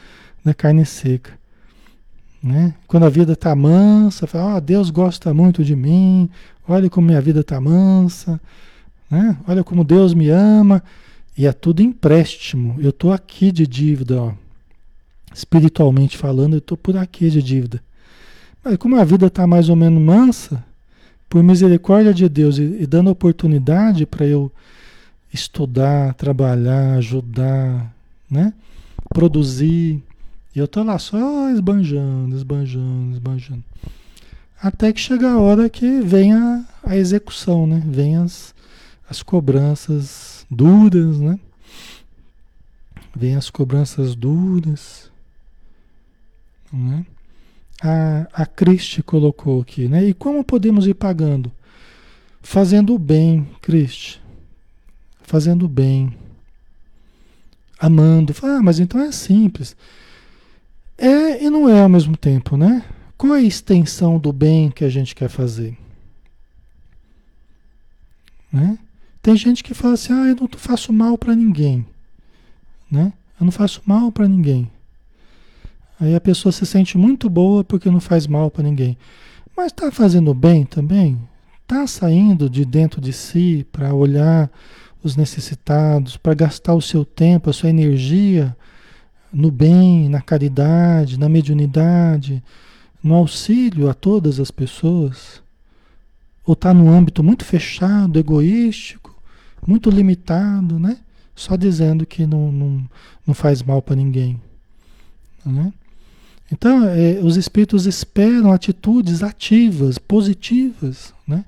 [0.45, 1.33] da carne seca.
[2.43, 2.75] Né?
[2.87, 6.29] Quando a vida tá mansa, fala, oh, Deus gosta muito de mim,
[6.69, 8.41] olha como minha vida tá mansa,
[9.11, 9.37] né?
[9.47, 10.83] Olha como Deus me ama.
[11.37, 12.77] E é tudo empréstimo.
[12.79, 14.33] Eu tô aqui de dívida, ó.
[15.35, 17.83] Espiritualmente falando, eu tô por aqui de dívida.
[18.65, 20.65] Mas como a vida tá mais ou menos mansa,
[21.29, 24.51] por misericórdia de Deus e, e dando oportunidade para eu
[25.33, 27.95] estudar, trabalhar, ajudar,
[28.31, 28.55] né?
[29.13, 30.03] Produzir.
[30.55, 33.65] E eu tô lá só esbanjando, esbanjando, esbanjando.
[34.61, 37.83] Até que chega a hora que vem a, a execução, né?
[37.85, 38.55] Vem as,
[39.09, 41.39] as cobranças duras, né?
[43.15, 45.11] Vem as cobranças duras,
[46.73, 47.07] né?
[47.83, 50.05] a, a Cristi colocou aqui, né?
[50.05, 51.53] E como podemos ir pagando?
[52.43, 54.21] Fazendo o bem, Cristi.
[55.23, 56.17] Fazendo o bem.
[57.79, 58.35] Amando.
[58.43, 59.77] Ah, mas então é simples.
[60.97, 62.85] É e não é ao mesmo tempo, né?
[63.19, 65.77] Qual é a extensão do bem que a gente quer fazer?
[68.53, 68.79] Né?
[69.27, 71.85] Tem gente que fala assim: ah, eu não faço mal para ninguém.
[72.89, 73.13] Né?
[73.41, 74.71] Eu não faço mal para ninguém.
[75.99, 78.97] Aí a pessoa se sente muito boa porque não faz mal para ninguém.
[79.57, 81.19] Mas está fazendo bem também?
[81.61, 84.49] Está saindo de dentro de si para olhar
[85.03, 88.57] os necessitados, para gastar o seu tempo, a sua energia
[89.33, 92.41] no bem, na caridade, na mediunidade,
[93.03, 95.43] no auxílio a todas as pessoas?
[96.45, 99.06] Ou está num âmbito muito fechado, egoístico,
[99.67, 100.99] muito limitado, né?
[101.35, 102.85] Só dizendo que não, não,
[103.27, 104.41] não faz mal para ninguém.
[105.45, 105.73] Né?
[106.51, 111.45] Então, é, os espíritos esperam atitudes ativas, positivas, né?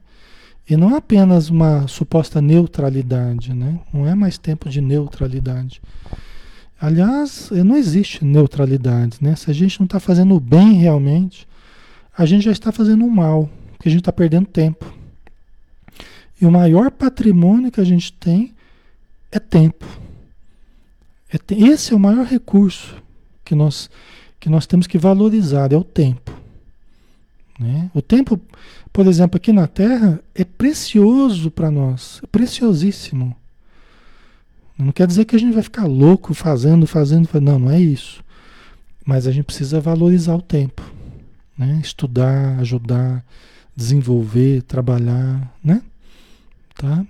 [0.68, 3.80] E não apenas uma suposta neutralidade, né?
[3.92, 5.80] Não é mais tempo de neutralidade.
[6.78, 9.34] Aliás, não existe neutralidade, né?
[9.34, 11.48] Se a gente não está fazendo o bem realmente,
[12.16, 14.92] a gente já está fazendo o mal, porque a gente está perdendo tempo.
[16.40, 18.54] E o maior patrimônio que a gente tem
[19.30, 19.86] é tempo.
[21.32, 21.38] É.
[21.54, 22.96] Esse é o maior recurso
[23.44, 23.90] que nós
[24.40, 26.32] que nós temos que valorizar é o tempo.
[27.58, 27.90] Né?
[27.92, 28.40] O tempo,
[28.92, 33.34] por exemplo, aqui na Terra é precioso para nós, é preciosíssimo.
[34.78, 38.22] Não quer dizer que a gente vai ficar louco fazendo, fazendo, não, não é isso.
[39.04, 40.82] Mas a gente precisa valorizar o tempo,
[41.56, 41.80] né?
[41.82, 43.24] Estudar, ajudar,
[43.74, 45.82] desenvolver, trabalhar, né?
[46.78, 47.04] Tá?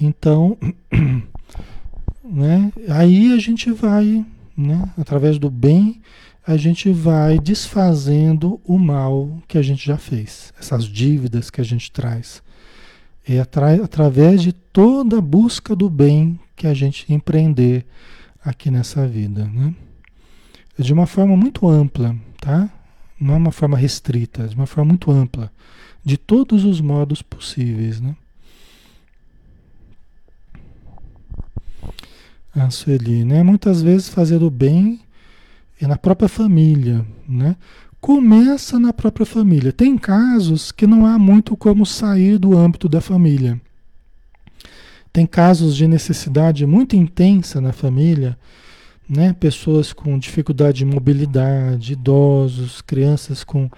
[0.00, 0.58] Então,
[2.24, 2.72] né?
[2.88, 4.90] Aí a gente vai né?
[4.96, 6.00] Através do bem,
[6.46, 11.64] a gente vai desfazendo o mal que a gente já fez, essas dívidas que a
[11.64, 12.42] gente traz.
[13.28, 17.84] É atra através de toda a busca do bem que a gente empreender
[18.44, 19.74] aqui nessa vida, né?
[20.78, 22.70] De uma forma muito ampla, tá?
[23.20, 25.50] Não é uma forma restrita, de uma forma muito ampla,
[26.06, 28.14] de todos os modos possíveis, né?
[32.54, 33.42] a Sueli, né?
[33.42, 35.00] Muitas vezes fazer o bem
[35.80, 37.56] é na própria família, né?
[38.00, 39.72] Começa na própria família.
[39.72, 43.60] Tem casos que não há muito como sair do âmbito da família.
[45.12, 48.38] Tem casos de necessidade muito intensa na família,
[49.08, 49.32] né?
[49.32, 53.68] Pessoas com dificuldade de mobilidade, idosos, crianças com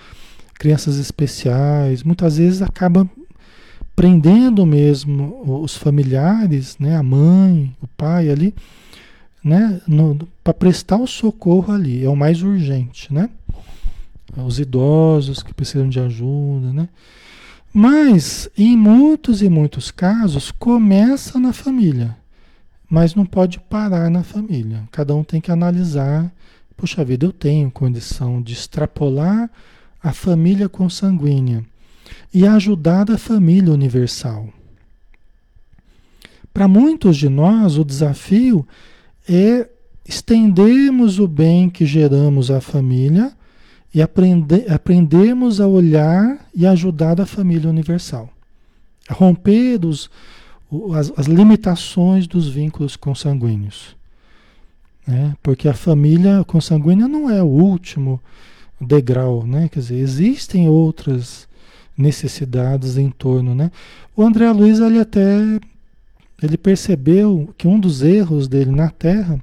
[0.59, 3.09] crianças especiais, muitas vezes acaba
[3.95, 8.55] prendendo mesmo os familiares, né, a mãe, o pai ali,
[9.43, 9.81] né,
[10.43, 13.31] para prestar o socorro ali, é o mais urgente, né?
[14.37, 16.89] Os idosos que precisam de ajuda, né?
[17.73, 22.17] Mas em muitos e muitos casos começa na família,
[22.89, 24.89] mas não pode parar na família.
[24.91, 26.33] Cada um tem que analisar,
[26.77, 29.51] puxa vida, eu tenho condição de extrapolar
[30.03, 31.65] a família consanguínea
[32.33, 34.49] e ajudar a família universal.
[36.53, 38.67] Para muitos de nós, o desafio
[39.29, 39.69] é
[40.05, 43.33] estendermos o bem que geramos à família
[43.95, 48.31] e aprender, aprendermos a olhar e ajudar a família universal.
[49.09, 49.81] A romper
[50.95, 53.97] as, as limitações dos vínculos consanguíneos.
[55.07, 55.35] Né?
[55.43, 58.21] Porque a família consanguínea não é o último
[58.81, 59.69] degrau, né?
[59.69, 61.49] Quer dizer, existem outras
[61.97, 63.71] necessidades em torno, né?
[64.17, 65.61] O André Luiz ele até
[66.41, 69.41] ele percebeu que um dos erros dele na Terra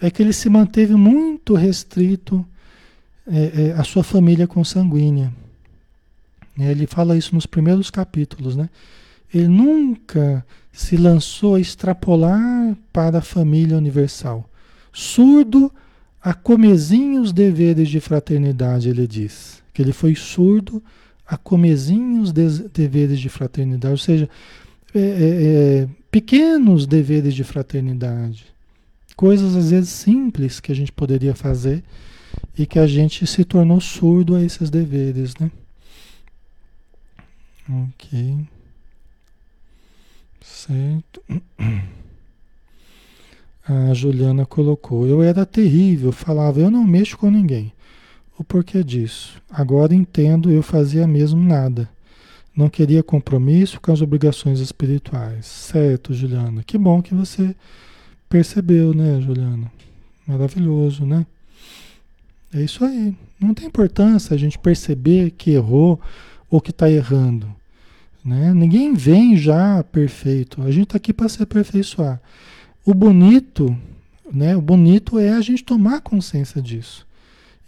[0.00, 2.44] é que ele se manteve muito restrito
[3.26, 5.32] é, é, à sua família consanguínea.
[6.58, 8.68] Ele fala isso nos primeiros capítulos, né?
[9.32, 14.48] Ele nunca se lançou a extrapolar para a família universal.
[14.92, 15.72] Surdo
[16.22, 19.62] a comezinhos deveres de fraternidade, ele diz.
[19.74, 20.82] Que ele foi surdo
[21.26, 24.28] a comezinhos deveres de fraternidade, ou seja,
[24.94, 28.46] é, é, é, pequenos deveres de fraternidade.
[29.16, 31.82] Coisas às vezes simples que a gente poderia fazer
[32.56, 35.50] e que a gente se tornou surdo a esses deveres, né?
[37.68, 38.46] Ok.
[40.40, 41.22] Certo.
[43.66, 47.72] A Juliana colocou: Eu era terrível, falava, eu não mexo com ninguém.
[48.38, 49.40] O porquê disso?
[49.50, 51.88] Agora entendo, eu fazia mesmo nada.
[52.54, 55.46] Não queria compromisso com as obrigações espirituais.
[55.46, 56.62] Certo, Juliana.
[56.62, 57.54] Que bom que você
[58.28, 59.70] percebeu, né, Juliana?
[60.26, 61.26] Maravilhoso, né?
[62.52, 63.14] É isso aí.
[63.40, 66.00] Não tem importância a gente perceber que errou
[66.50, 67.46] ou que está errando.
[68.24, 68.52] Né?
[68.52, 70.62] Ninguém vem já perfeito.
[70.62, 72.20] A gente está aqui para se aperfeiçoar.
[72.84, 73.76] O bonito,
[74.30, 74.56] né?
[74.56, 77.06] O bonito é a gente tomar consciência disso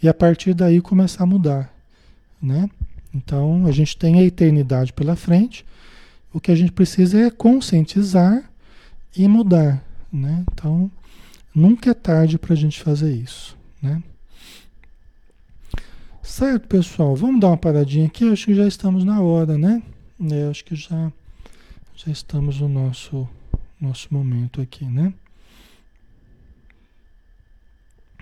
[0.01, 1.73] e a partir daí começar a mudar,
[2.41, 2.69] né?
[3.13, 5.65] Então a gente tem a eternidade pela frente.
[6.33, 8.43] O que a gente precisa é conscientizar
[9.15, 10.43] e mudar, né?
[10.51, 10.91] Então
[11.53, 14.03] nunca é tarde para a gente fazer isso, né?
[16.21, 17.15] Certo, pessoal.
[17.15, 18.29] Vamos dar uma paradinha aqui.
[18.29, 19.81] Acho que já estamos na hora, né?
[20.29, 21.11] É, acho que já
[21.95, 23.27] já estamos no nosso
[23.79, 25.13] nosso momento aqui, né?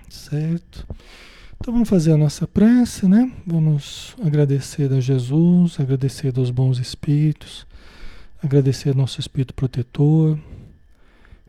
[0.08, 0.86] Certo?
[1.58, 3.32] Então vamos fazer a nossa prece, né?
[3.46, 7.66] Vamos agradecer a Jesus, agradecer aos bons espíritos,
[8.42, 10.38] agradecer ao nosso espírito protetor,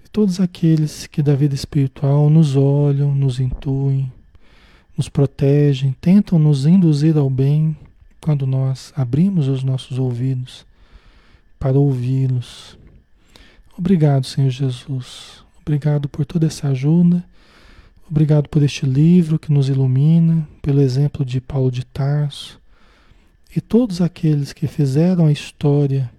[0.03, 4.11] e todos aqueles que da vida espiritual nos olham, nos intuem,
[4.97, 7.75] nos protegem, tentam nos induzir ao bem
[8.21, 10.65] quando nós abrimos os nossos ouvidos
[11.59, 12.77] para ouvi-los.
[13.77, 15.43] Obrigado, Senhor Jesus.
[15.61, 17.23] Obrigado por toda essa ajuda.
[18.09, 22.61] Obrigado por este livro que nos ilumina, pelo exemplo de Paulo de Tarso
[23.55, 26.11] e todos aqueles que fizeram a história,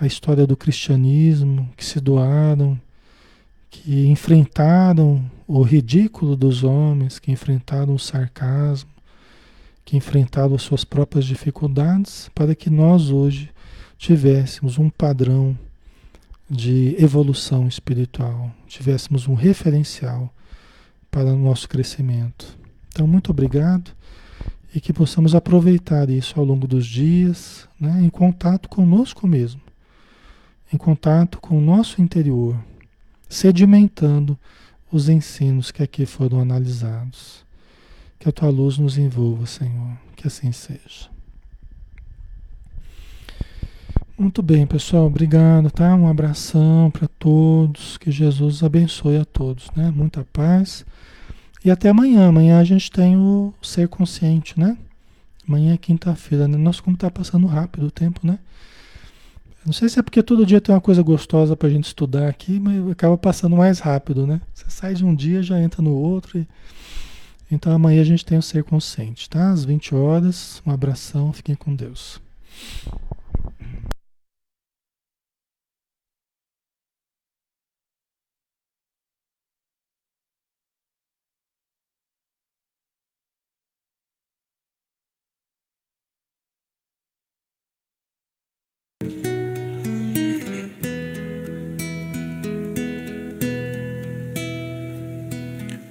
[0.00, 2.80] a história do cristianismo, que se doaram,
[3.70, 8.90] que enfrentaram o ridículo dos homens, que enfrentaram o sarcasmo,
[9.84, 13.50] que enfrentaram as suas próprias dificuldades, para que nós hoje
[13.98, 15.56] tivéssemos um padrão
[16.48, 20.32] de evolução espiritual, tivéssemos um referencial
[21.10, 22.56] para o nosso crescimento.
[22.88, 23.90] Então, muito obrigado
[24.74, 29.60] e que possamos aproveitar isso ao longo dos dias, né, em contato conosco mesmo,
[30.72, 32.56] em contato com o nosso interior,
[33.28, 34.38] sedimentando
[34.90, 37.44] os ensinos que aqui foram analisados.
[38.18, 41.15] Que a tua luz nos envolva, Senhor, que assim seja.
[44.18, 45.04] Muito bem, pessoal.
[45.06, 45.94] Obrigado, tá?
[45.94, 47.98] Um abração para todos.
[47.98, 49.92] Que Jesus abençoe a todos, né?
[49.94, 50.86] Muita paz.
[51.62, 52.26] E até amanhã.
[52.26, 54.78] Amanhã a gente tem o ser consciente, né?
[55.46, 56.56] Amanhã é quinta-feira, né?
[56.56, 58.38] Nossa, como tá passando rápido o tempo, né?
[59.66, 62.58] Não sei se é porque todo dia tem uma coisa gostosa pra gente estudar aqui,
[62.58, 64.40] mas acaba passando mais rápido, né?
[64.54, 66.38] Você sai de um dia, já entra no outro.
[66.38, 66.48] E...
[67.50, 69.50] Então amanhã a gente tem o ser consciente, tá?
[69.50, 70.62] Às 20 horas.
[70.64, 72.18] Um abração, fiquem com Deus.